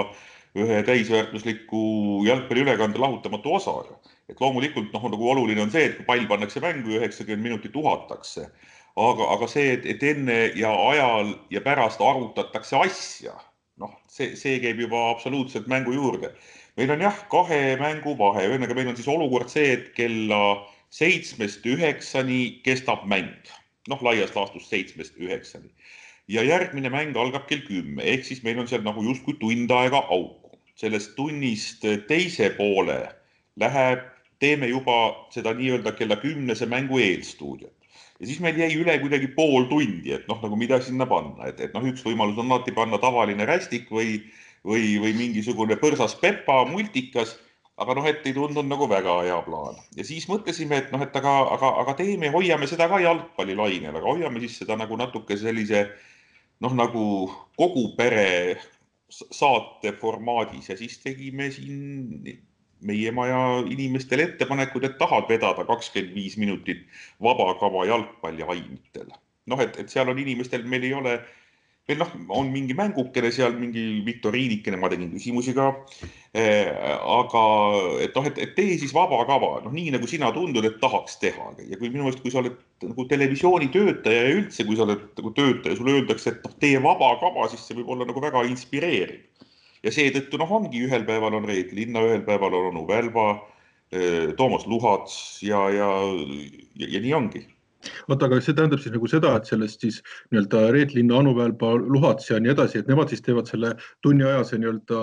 [0.56, 1.80] ühe täisväärtusliku
[2.26, 3.74] jalgpalliülekande lahutamatu osa.
[4.28, 7.76] et loomulikult noh, nagu oluline on see, et kui pall pannakse mängu ja üheksakümmend minutit
[7.76, 8.48] uhatakse,
[8.96, 13.36] aga, aga see, et, et enne ja ajal ja pärast arutatakse asja,
[13.78, 16.32] noh, see, see käib juba absoluutselt mängu juurde.
[16.76, 20.42] meil on jah, kahe mängu vahe, ühesõnaga meil on siis olukord see, et kella
[20.90, 23.54] seitsmest üheksani kestab mäng
[23.90, 25.70] noh, laias laastus seitsmest üheksani.
[26.28, 30.02] ja järgmine mäng algab kell kümme, ehk siis meil on seal nagu justkui tund aega
[30.10, 30.58] auku.
[30.76, 32.98] sellest tunnist teise poole
[33.56, 34.02] läheb,
[34.38, 37.72] teeme juba seda nii-öelda kella kümnese mängu eelstuudiot
[38.20, 41.60] ja siis meil jäi üle kuidagi pool tundi, et noh, nagu mida sinna panna, et,
[41.60, 44.18] et noh, üks võimalus on alati panna tavaline rästik või,
[44.64, 47.36] või, või mingisugune põrsas Pepa multikas
[47.76, 51.16] aga noh, et ei tundunud nagu väga hea plaan ja siis mõtlesime, et noh, et
[51.20, 55.86] aga, aga, aga teeme, hoiame seda ka jalgpallilainel, aga hoiame siis seda nagu natuke sellise
[56.64, 57.04] noh, nagu
[57.60, 58.56] kogu pere
[59.12, 62.24] saate formaadis ja siis tegime siin
[62.86, 66.84] meie maja inimestele ettepanekud, et tahad vedada kakskümmend viis minutit
[67.22, 69.12] vaba kava jalgpalli ainetel.
[69.46, 71.20] noh, et, et seal on inimestel, meil ei ole
[71.86, 75.68] veel noh, on mingi mängukene seal, mingi viktoriinikene, ma tegin küsimusi ka
[76.34, 76.66] eh,.
[76.66, 77.42] aga
[78.02, 81.20] et noh, et, et tee siis vaba kava, noh, nii nagu sina tundud, et tahaks
[81.22, 85.06] teha ja kui minu meelest, kui sa oled nagu televisioonitöötaja ja üldse, kui sa oled
[85.20, 88.42] nagu töötaja, sulle öeldakse, et noh, tee vaba kava, siis see võib olla nagu väga
[88.50, 89.46] inspireeriv.
[89.86, 93.28] ja seetõttu noh, ongi ühel päeval on Reet Linna, ühel päeval on onu Välba
[93.94, 95.92] eh,, Toomas Luhats ja, ja,
[96.74, 97.46] ja, ja nii ongi
[98.08, 101.74] oota, aga see tähendab siis nagu seda, et sellest siis nii-öelda Reet Linna, Anu Välba,
[101.78, 103.74] Luhats ja nii edasi, et nemad siis teevad selle
[104.06, 105.02] tunniajase nii-öelda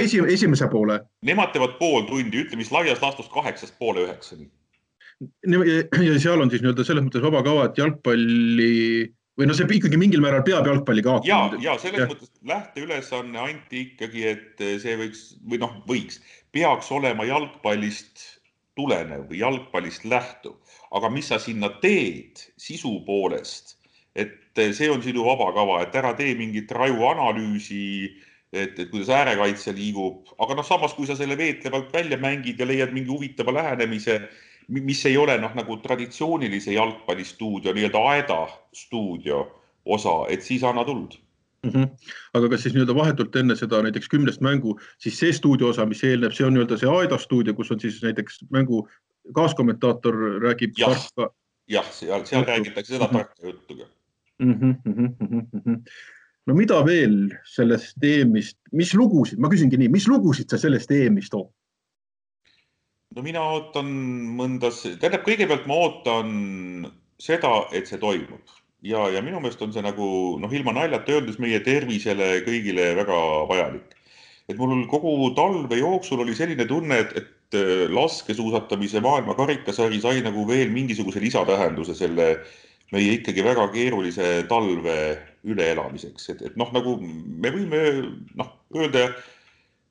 [0.00, 1.00] esi, esimese poole.
[1.26, 4.50] Nemad teevad pool tundi, ütleme siis laias laastus kaheksast poole üheksani.
[5.20, 10.00] ja seal on siis nii-öelda selles mõttes vaba kava, et jalgpalli või noh, see ikkagi
[10.00, 11.28] mingil määral peab jalgpalliga haakuma.
[11.28, 12.08] ja, ja selles ja.
[12.10, 16.20] mõttes lähteülesanne anti ikkagi, et see võiks või noh, võiks,
[16.52, 18.26] peaks olema jalgpallist
[18.78, 20.56] tulenev või jalgpallist lähtuv
[20.96, 23.76] aga mis sa sinna teed sisu poolest,
[24.14, 28.10] et see on sinu vaba kava, et ära tee mingit raju analüüsi,
[28.52, 32.66] et, et kuidas äärekaitse liigub, aga noh, samas kui sa selle veetlevalt välja mängid ja
[32.66, 34.20] leiad mingi huvitava lähenemise,
[34.70, 38.40] mis ei ole noh, nagu traditsioonilise jalgpallistuudio nii-öelda aeda
[38.74, 39.44] stuudio
[39.86, 41.16] osa, et siis anna tuld
[41.62, 41.70] mm.
[41.70, 41.88] -hmm.
[42.34, 46.04] aga kas siis nii-öelda vahetult enne seda näiteks kümnest mängu, siis see stuudio osa, mis
[46.04, 48.88] eelneb, see on nii-öelda see Aeda stuudio, kus on siis näiteks mängu
[49.36, 50.96] kaaskommentaator räägib jah,
[51.70, 53.88] jah, seal, seal räägitakse seda tarka juttu ka
[54.44, 54.54] mm.
[54.54, 55.78] -hmm, mm -hmm.
[56.46, 61.34] no mida veel sellest EM-ist, mis lugusid, ma küsingi nii, mis lugusid sa sellest EM-ist
[61.34, 61.54] ootad?
[63.16, 63.90] no mina ootan
[64.38, 66.28] mõndas, tähendab, kõigepealt ma ootan
[67.18, 70.06] seda, et see toimub ja, ja minu meelest on see nagu
[70.40, 73.18] noh, ilma naljata öeldes meie tervisele kõigile väga
[73.50, 73.96] vajalik.
[74.48, 77.28] et mul kogu talve jooksul oli selline tunne, et, et
[77.90, 82.28] laskesuusatamise maailma karikasari sai nagu veel mingisuguse lisatähenduse selle
[82.92, 84.96] meie ikkagi väga keerulise talve
[85.46, 87.82] üleelamiseks, et, et noh, nagu me võime
[88.38, 89.06] noh, öelda,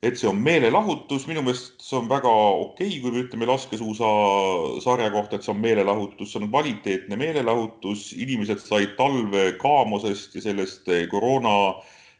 [0.04, 5.10] et see on meelelahutus, minu meelest see on väga okei okay,, kui me ütleme laskesuusasarja
[5.16, 10.88] kohta, et see on meelelahutus, see on kvaliteetne meelelahutus, inimesed said talve kaamosest ja sellest
[11.12, 11.56] koroona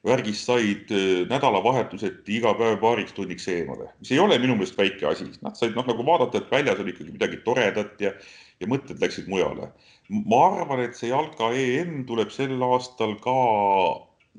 [0.07, 5.09] värgist said äh, nädalavahetuseti iga päev paariks tunniks eemale, mis ei ole minu meelest väike
[5.11, 5.29] asi.
[5.45, 8.15] Nad said noh, nagu vaadata, et väljas on ikkagi midagi toredat ja,
[8.61, 9.73] ja mõtted läksid mujale.
[10.11, 13.37] ma arvan, et see jalka EM tuleb sel aastal ka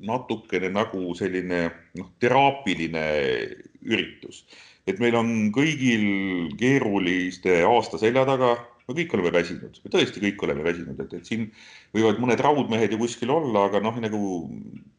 [0.02, 1.62] natukene nagu selline
[1.96, 3.06] noh, teraapiline
[3.86, 4.42] üritus,
[4.86, 6.04] et meil on kõigil
[6.58, 8.56] keeruliste aasta selja taga
[8.92, 11.48] me kõik oleme väsinud, me tõesti kõik oleme väsinud, et, et siin
[11.96, 14.22] võivad mõned raudmehed ju kuskil olla, aga noh, nagu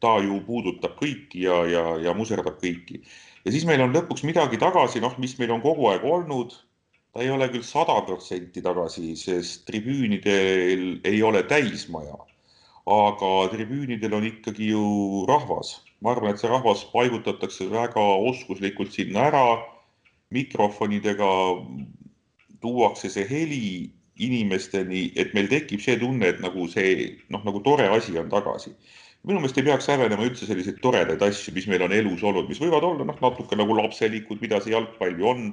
[0.02, 3.00] ta ju puudutab kõiki ja, ja, ja muserdab kõiki.
[3.44, 6.54] ja siis meil on lõpuks midagi tagasi, noh, mis meil on kogu aeg olnud.
[7.14, 12.18] ta ei ole küll sada protsenti tagasi, sest tribüünidel ei ole täismaja.
[12.84, 15.78] aga tribüünidel on ikkagi ju rahvas.
[16.00, 19.46] ma arvan, et see rahvas paigutatakse väga oskuslikult sinna ära
[20.34, 21.30] mikrofonidega
[22.64, 23.68] tuuakse see heli
[24.24, 28.74] inimesteni, et meil tekib see tunne, et nagu see noh, nagu tore asi on tagasi.
[29.24, 32.60] minu meelest ei peaks häbenema üldse selliseid toredaid asju, mis meil on elus olnud, mis
[32.60, 35.48] võivad olla noh, natuke nagu lapselikud, mida see jalgpall ju on.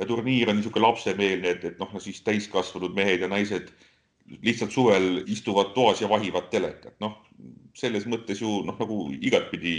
[0.00, 3.68] ja turniir on niisugune lapsemeelne, et, et noh, siis täiskasvanud mehed ja naised
[4.46, 7.18] lihtsalt suvel istuvad toas ja vahivad telekat, noh
[7.78, 9.74] selles mõttes ju noh, nagu igatpidi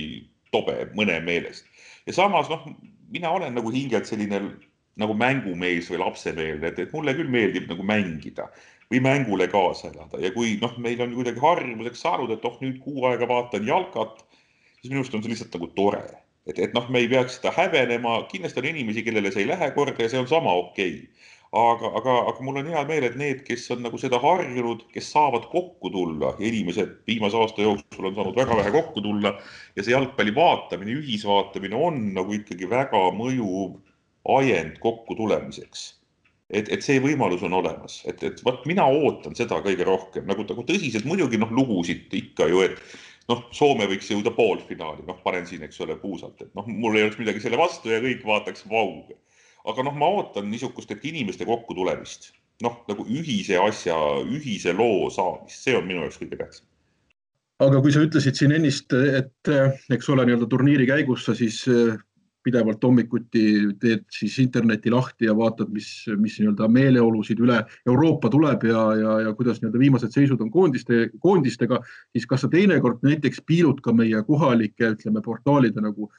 [0.51, 1.65] tobe mõne meelest.
[2.07, 2.65] ja samas noh,
[3.11, 4.41] mina olen nagu hingelt selline
[5.01, 8.47] nagu mängumees või lapsemeelne, et, et mulle küll meeldib nagu mängida
[8.91, 10.19] või mängule kaasa elada.
[10.19, 14.19] Ja kui noh, meil on kuidagi harjumuseks saanud, et oh, nüüd kuu aega vaatan jalkat,
[14.81, 16.03] siis minu arust on see lihtsalt nagu tore,
[16.45, 19.71] et, et noh, me ei peaks seda häbenema, kindlasti on inimesi, kellele see ei lähe
[19.77, 20.97] korda ja see on sama okei.
[20.97, 21.29] Okay.
[21.51, 25.09] aga, aga, aga mul on hea meel, et need, kes on nagu seda harjunud, kes
[25.11, 29.33] saavad kokku tulla inimesed viimase aasta jooksul on saanud väga vähe kokku tulla
[29.75, 33.75] ja see jalgpalli vaatamine, ühisvaatamine on nagu ikkagi väga mõjuv
[34.29, 35.97] ajend kokku tulemiseks.
[36.51, 40.25] et, et see võimalus on olemas, et, et vot mina ootan seda kõige rohkem.
[40.27, 42.75] Nagu, nagu tõsiselt muidugi noh, lugusid ikka ju, et
[43.31, 47.05] noh, Soome võiks jõuda poolfinaali, noh, panen siin, eks ole, puusalt, et noh, mul ei
[47.05, 49.15] oleks midagi selle vastu ja kõik vaataks vauga.
[49.71, 52.31] aga noh, ma ootan niisugust, et inimeste kokkutulemist,
[52.65, 53.95] noh, nagu ühise asja,
[54.25, 56.67] ühise loo saamist, see on minu jaoks kõige tähtsam.
[57.61, 59.49] Aga kui sa ütlesid siin ennist, et
[59.93, 61.61] eks ole, nii-öelda turniiri käigus sa siis
[62.43, 63.43] pidevalt hommikuti
[63.81, 69.19] teed siis interneti lahti ja vaatad, mis, mis nii-öelda meeleolusid üle Euroopa tuleb ja, ja,
[69.27, 71.81] ja kuidas nii-öelda viimased seisud on koondiste, koondistega,
[72.15, 76.09] siis kas sa teinekord näiteks piilud ka meie kohalike, ütleme, portaalide nagu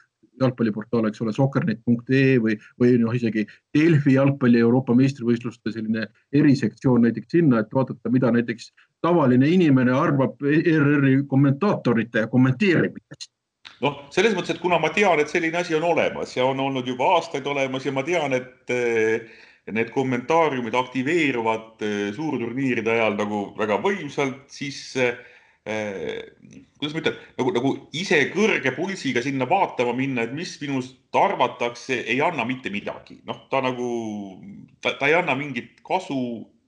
[0.40, 3.44] jalgpalliportaal, eks ole, soccernet.ee või, või noh, isegi
[3.76, 8.72] Delfi jalgpalli Euroopa meistrivõistluste selline erisektsioon näiteks sinna, et vaadata, mida näiteks
[9.04, 13.30] tavaline inimene arvab ERR-i kommentaatorite kommenteerimisest
[13.82, 16.86] noh, selles mõttes, et kuna ma tean, et selline asi on olemas ja on olnud
[16.88, 19.26] juba aastaid olemas ja ma tean, et eh,
[19.72, 25.18] need kommentaariumid aktiveeruvad eh, suurturniiride ajal nagu väga võimsalt, siis eh,
[25.62, 32.00] kuidas ma ütlen, nagu, nagu ise kõrge pulsiga sinna vaatama minna, et mis minust arvatakse,
[32.10, 33.20] ei anna mitte midagi.
[33.28, 33.92] noh, ta nagu,
[34.82, 36.18] ta ei anna mingit kasu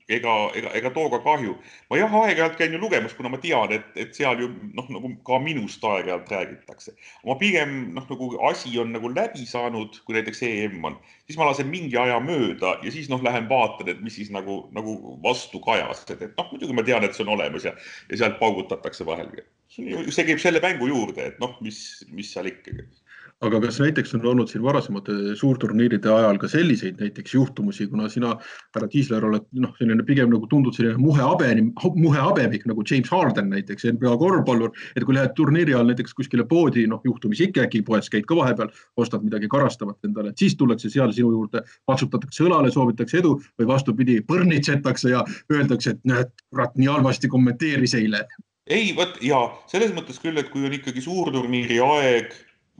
[0.08, 1.54] ega, ega, ega too ka kahju.
[1.90, 5.10] ma jah, aeg-ajalt käin ju lugemas, kuna ma tean, et, et seal ju noh, nagu
[5.26, 6.94] ka minust aeg-ajalt räägitakse.
[7.24, 11.48] ma pigem noh, nagu asi on nagu läbi saanud, kui näiteks EM on, siis ma
[11.48, 15.62] lasen mingi aja mööda ja siis noh, lähen vaatan, et mis siis nagu, nagu vastu
[15.64, 17.72] kajas, et, noh, muidugi ma tean, et see on olemas ja,
[18.10, 19.46] ja sealt paugutatakse vahelgi.
[19.74, 21.78] see käib selle mängu juurde, et noh, mis,
[22.12, 22.84] mis seal ikkagi
[23.44, 28.34] aga kas näiteks on olnud siin varasemate suurturniiride ajal ka selliseid näiteks juhtumusi, kuna sina,
[28.76, 31.66] härra Tiisler, oled noh, selline pigem nagu tundud selline muhe habeni,
[31.96, 36.46] muhe habemik nagu James Harden näiteks, NBA korvpallur, et kui lähed turniiri ajal näiteks kuskile
[36.48, 40.90] poodi, noh juhtumisi ikkagi poes käid ka vahepeal, ostad midagi karastavat endale, et siis tullakse
[40.92, 46.74] seal sinu juurde, patsutatakse õlale, soovitakse edu või vastupidi, põrnitsetakse ja öeldakse, et näed, kurat,
[46.80, 48.24] nii halvasti kommenteeris eile.
[48.64, 52.30] Ei, vot ja selles mõttes küll, et kui on ikkagi suurturniiri aeg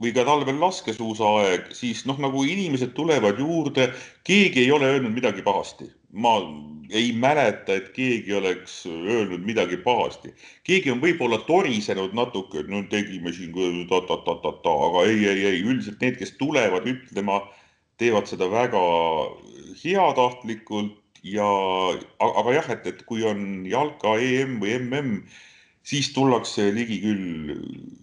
[0.01, 3.89] või ka talvel laskesuusaaeg, siis noh, nagu inimesed tulevad juurde,
[4.27, 5.91] keegi ei ole öelnud midagi pahasti.
[6.15, 6.37] ma
[6.95, 10.33] ei mäleta, et keegi oleks öelnud midagi pahasti.
[10.63, 13.51] keegi on võib-olla torisenud natuke, et no tegime siin
[13.89, 17.41] ta-ta-ta-ta-ta, aga ei, ei, ei, üldiselt need, kes tulevad ütlema,
[17.97, 18.83] teevad seda väga
[19.83, 21.47] heatahtlikult ja,
[22.19, 25.19] aga jah, et, et kui on jalka EM või MM
[25.85, 27.53] siis tullakse ligi küll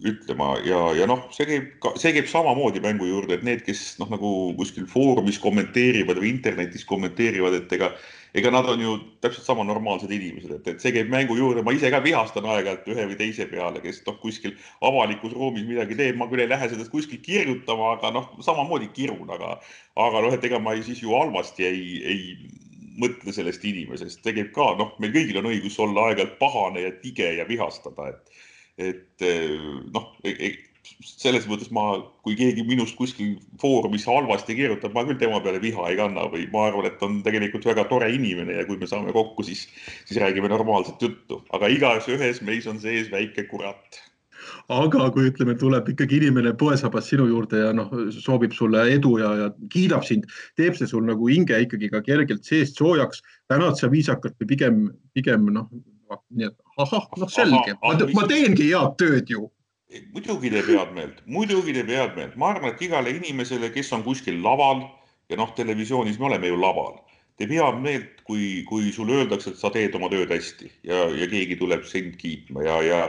[0.07, 4.07] ütlema ja, ja noh, see käib see käib samamoodi mängu juurde, et need, kes noh,
[4.13, 7.91] nagu kuskil foorumis kommenteerivad või internetis kommenteerivad, et ega,
[8.39, 11.75] ega nad on ju täpselt sama normaalsed inimesed, et, et see käib mängu juurde, ma
[11.75, 16.19] ise ka vihastan aeg-ajalt ühe või teise peale, kes noh, kuskil avalikus ruumis midagi teeb,
[16.19, 19.57] ma küll ei lähe sellest kuskil kirjutama, aga noh, samamoodi kirun, aga,
[20.07, 22.21] aga noh, et ega ma ei, siis ju halvasti ei, ei
[22.99, 26.93] mõtle sellest inimesest, see käib ka, noh, meil kõigil on õigus olla aeg-ajalt pahane ja
[27.01, 28.45] tige ja vihastada, et,
[28.91, 29.25] et
[29.95, 30.51] noh, e, e,
[31.07, 31.85] selles mõttes ma,
[32.25, 36.47] kui keegi minust kuskil foorumis halvasti kirjutab, ma küll tema peale viha ei kanna või
[36.53, 39.67] ma arvan, et on tegelikult väga tore inimene ja kui me saame kokku, siis,
[40.03, 44.03] siis räägime normaalset juttu, aga igas ühes meis on sees väike kurat
[44.73, 49.31] aga kui ütleme, tuleb ikkagi inimene poesabas sinu juurde ja noh, soovib sulle edu ja,
[49.43, 50.27] ja kiidab sind,
[50.59, 54.85] teeb see sul nagu hinge ikkagi ka kergelt seest soojaks, tänad sa viisakalt või pigem,
[55.17, 55.69] pigem noh,
[56.33, 59.47] nii et ahah, noh selge, ma teengi head tööd ju.
[60.13, 64.05] Muidugi teeb head meelt, muidugi teeb head meelt, ma arvan, et igale inimesele, kes on
[64.05, 64.87] kuskil laval
[65.29, 66.95] ja noh, televisioonis me oleme ju laval,
[67.37, 71.29] teeb head meelt, kui, kui sulle öeldakse, et sa teed oma tööd hästi ja, ja
[71.29, 72.99] keegi tuleb sind kiitma ja, ja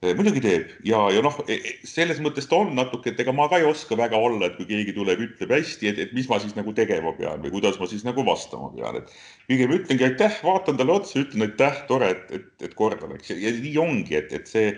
[0.00, 0.68] muidugi teeb.
[0.86, 3.66] Ja, ja noh, e, e, selles mõttes ta on natuke, et ega ma ka ei
[3.68, 6.72] oska väga olla, et kui keegi tuleb, ütleb hästi, et, et mis ma siis nagu
[6.76, 9.12] tegema pean või kuidas ma siis nagu vastama pean, et
[9.50, 13.34] pigem ütlengi aitäh, vaatan talle otsa, ütlen aitäh, tore, et, et, et kordan, eks.
[13.36, 14.70] Ja nii ongi, et, et see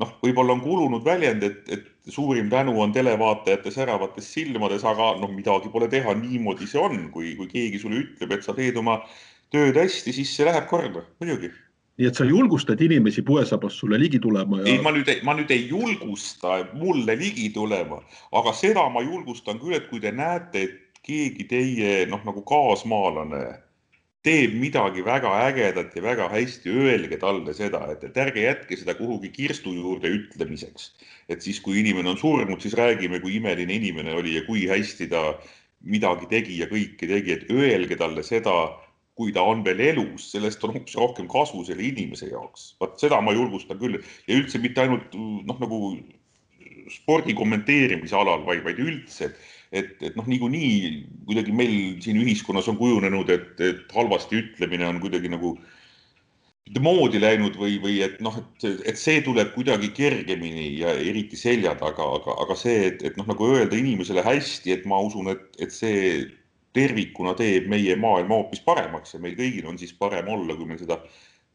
[0.00, 5.34] noh, võib-olla on kulunud väljend, et, et suurim tänu on televaatajate säravates silmades, aga noh,
[5.36, 9.02] midagi pole teha, niimoodi see on, kui, kui keegi sulle ütleb, et sa teed oma
[9.52, 11.52] tööd hästi, siis see läheb korda, muidugi
[12.00, 14.68] nii et sa julgustad inimesi poesabast sulle ligi tulema ja....
[14.72, 18.00] ei, ma nüüd, ma nüüd ei julgusta mulle ligi tulema,
[18.32, 23.42] aga seda ma julgustan küll, et kui te näete, et keegi teie noh, nagu kaasmaalane
[24.22, 28.94] teeb midagi väga ägedat ja väga hästi, öelge talle seda, et, et ärge jätke seda
[28.94, 30.92] kuhugi kirstu juurde ütlemiseks.
[31.28, 35.08] et siis, kui inimene on surnud, siis räägime, kui imeline inimene oli ja kui hästi
[35.10, 35.34] ta
[35.82, 38.54] midagi tegi ja kõike tegi, et öelge talle seda
[39.18, 42.72] kui ta on veel elus, sellest on hoopis rohkem kasu selle inimese jaoks.
[42.80, 45.80] vot seda ma julgustan küll ja üldse mitte ainult noh, nagu
[46.92, 49.30] spordi kommenteerimise alal, vaid, vaid üldse,
[49.72, 50.80] et, et noh, niikuinii
[51.28, 55.54] kuidagi meil siin ühiskonnas on kujunenud, et, et halvasti ütlemine on kuidagi nagu
[56.82, 61.74] moodi läinud või, või et noh, et, et see tuleb kuidagi kergemini ja eriti selja
[61.78, 65.44] taga, aga, aga see, et, et noh, nagu öelda inimesele hästi, et ma usun, et,
[65.60, 66.22] et see
[66.76, 70.80] tervikuna teeb meie maailma hoopis paremaks ja meil kõigil on siis parem olla, kui meil
[70.80, 70.98] seda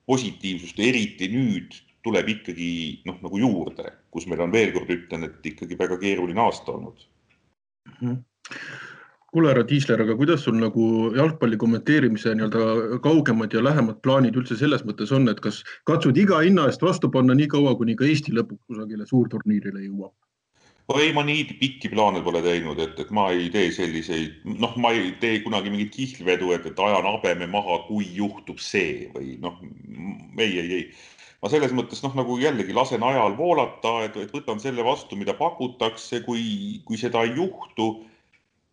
[0.08, 2.70] positiivsust, eriti nüüd tuleb ikkagi
[3.10, 7.02] noh, nagu juurde, kus meil on veel kord ütlen, et ikkagi väga keeruline aasta olnud
[7.02, 7.98] mm.
[8.00, 8.22] -hmm
[9.38, 14.56] kuule, härra Tiisler, aga kuidas sul nagu jalgpalli kommenteerimise nii-öelda kaugemad ja lähemad plaanid üldse
[14.58, 15.60] selles mõttes on, et kas
[15.90, 20.16] katsud iga hinna eest vastu panna nii kaua, kuni ka Eesti lõpuks kusagile suurturniirile jõuab?
[20.96, 24.94] Ei, ma nii pikki plaane pole teinud, et, et ma ei tee selliseid, noh, ma
[24.96, 29.60] ei tee kunagi mingit kihlvedu, et, et ajan habeme maha, kui juhtub see või noh,
[30.40, 30.86] ei, ei, ei.
[31.44, 35.36] ma selles mõttes noh, nagu jällegi lasen ajal voolata, et, et võtan selle vastu, mida
[35.36, 37.90] pakutakse, kui, kui seda ei juhtu,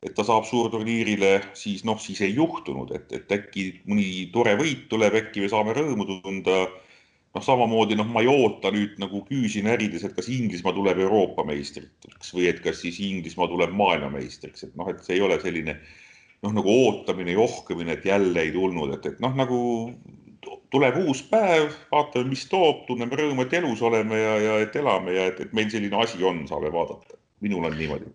[0.05, 4.87] et ta saab suurturniirile, siis noh, siis ei juhtunud, et, et äkki mõni tore võit
[4.93, 6.62] tuleb, äkki me saame rõõmu tunda
[7.35, 11.45] noh, samamoodi noh, ma ei oota nüüd nagu küüsi närides, et kas Inglismaa tuleb Euroopa
[11.49, 15.76] meistriks või et kas siis Inglismaa tuleb maailmameistriks, et noh, et see ei ole selline
[16.45, 19.59] noh, nagu ootamine, johkamine, et jälle ei tulnud, et, et noh, nagu
[20.74, 25.14] tuleb uus päev, vaatame, mis toob, tunneme rõõmu, et elus oleme ja, ja et elame
[25.16, 27.18] ja et, et meil selline asi on, saame vaadata.
[27.45, 28.12] minul on niimoodi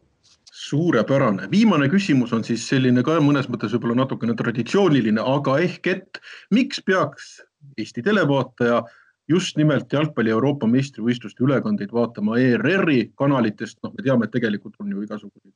[0.60, 6.20] suurepärane, viimane küsimus on siis selline ka mõnes mõttes võib-olla natukene traditsiooniline, aga ehk et
[6.52, 7.38] miks peaks
[7.80, 8.82] Eesti televaataja
[9.30, 14.92] just nimelt jalgpalli Euroopa meistrivõistluste ülekandeid vaatama ERR-i kanalitest, noh, me teame, et tegelikult on
[14.92, 15.54] ju igasuguseid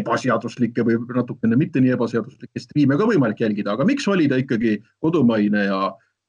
[0.00, 5.64] ebaseaduslikke või natukene mitte nii ebaseaduslikke striime ka võimalik jälgida, aga miks valida ikkagi kodumaine
[5.66, 5.80] ja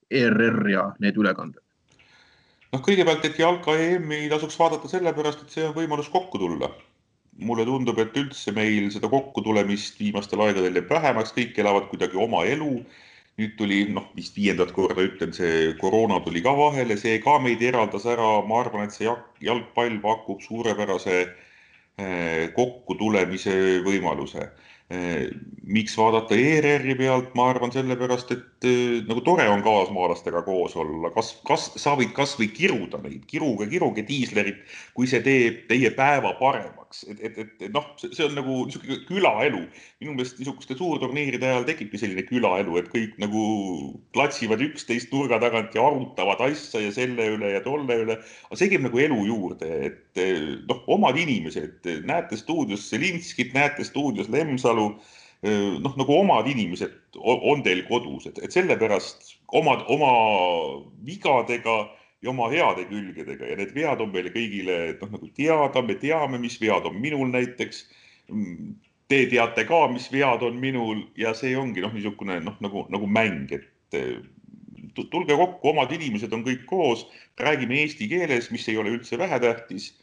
[0.09, 1.61] ERR ja need ülekanded?
[2.71, 6.71] noh, kõigepealt, et jalka EM-i tasuks vaadata sellepärast, et see on võimalus kokku tulla.
[7.41, 12.43] mulle tundub, et üldse meil seda kokkutulemist viimastel aegadel jääb vähemaks, kõik elavad kuidagi oma
[12.45, 12.83] elu
[13.39, 17.61] nüüd tuli noh, vist viiendat korda ütlen, see koroona tuli ka vahele, see ka meid
[17.63, 19.07] eraldas ära, ma arvan, et see
[19.41, 21.23] jalgpall pakub suurepärase
[22.55, 23.53] kokkutulemise
[23.85, 24.49] võimaluse.
[25.71, 28.67] Miks vaadata ERR-i pealt, ma arvan sellepärast, et
[29.07, 34.03] nagu tore on kaasmaalastega koos olla, kas, kas sa võid kasvõi kiruda neid, kiruge, kiruge
[34.07, 34.65] diislerit,
[34.97, 39.61] kui see teeb teie päeva paremaks, et, et, et noh, see on nagu niisugune külaelu.
[40.01, 43.43] minu meelest niisuguste suurturniiride ajal tekibki selline külaelu, et kõik nagu
[44.15, 48.19] klatsivad üksteist nurga tagant ja arutavad asja ja selle üle ja tolle üle.
[48.49, 50.23] aga see käib nagu elu juurde, et
[50.67, 54.91] noh, omad inimesed, näete stuudios Zelinskit, näete stuudios Lemsalu Lemsalu
[55.81, 60.11] noh, nagu omad inimesed on teil kodus, et, et sellepärast omad, oma
[61.05, 61.89] vigadega
[62.21, 63.49] ja oma heade külgedega.
[63.49, 67.31] Ja need vead on meile kõigile noh, nagu teada, me teame, mis vead on minul
[67.33, 67.85] näiteks.
[69.11, 71.07] Te teate ka, mis vead on minul.
[71.19, 73.97] Ja see ongi noh, niisugune noh, nagu, nagu mäng, et
[74.93, 77.05] tulge kokku, omad inimesed on kõik koos,
[77.39, 79.93] räägime eesti keeles, mis ei ole üldse vähetähtis.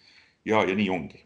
[0.45, 1.25] ja, ja nii ongi.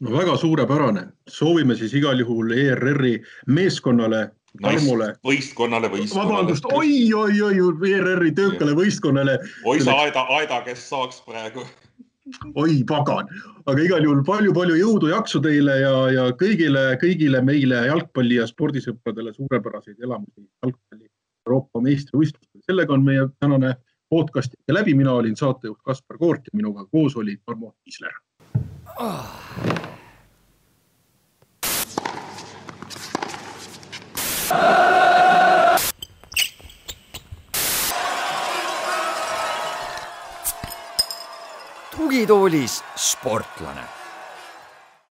[0.00, 4.28] No väga suurepärane, soovime siis igal juhul ERR-i meeskonnale
[4.62, 5.12] Tarmole.
[5.26, 6.32] võistkonnale, võistkonnale.
[6.32, 9.38] vabandust, oi, oi, oi, ERR-i töökale võistkonnale.
[9.64, 11.64] oi sa Aeda, Aeda, kes saaks praegu.
[12.54, 13.28] oi pagan,
[13.64, 19.32] aga igal juhul palju-palju jõudu, jaksu teile ja, ja kõigile, kõigile meile jalgpalli ja spordisõpradele
[19.36, 21.06] suurepäraseid elamusi jalgpalli
[21.48, 22.60] Euroopa meistrivõistlustel.
[22.66, 23.74] sellega on meie tänane
[24.10, 28.12] podcast läbi, mina olin saatejuht Kaspar Koort ja minuga koos oli Tarmo Kiisler
[29.00, 29.87] oh..
[41.90, 43.97] Tugitoolis sportlane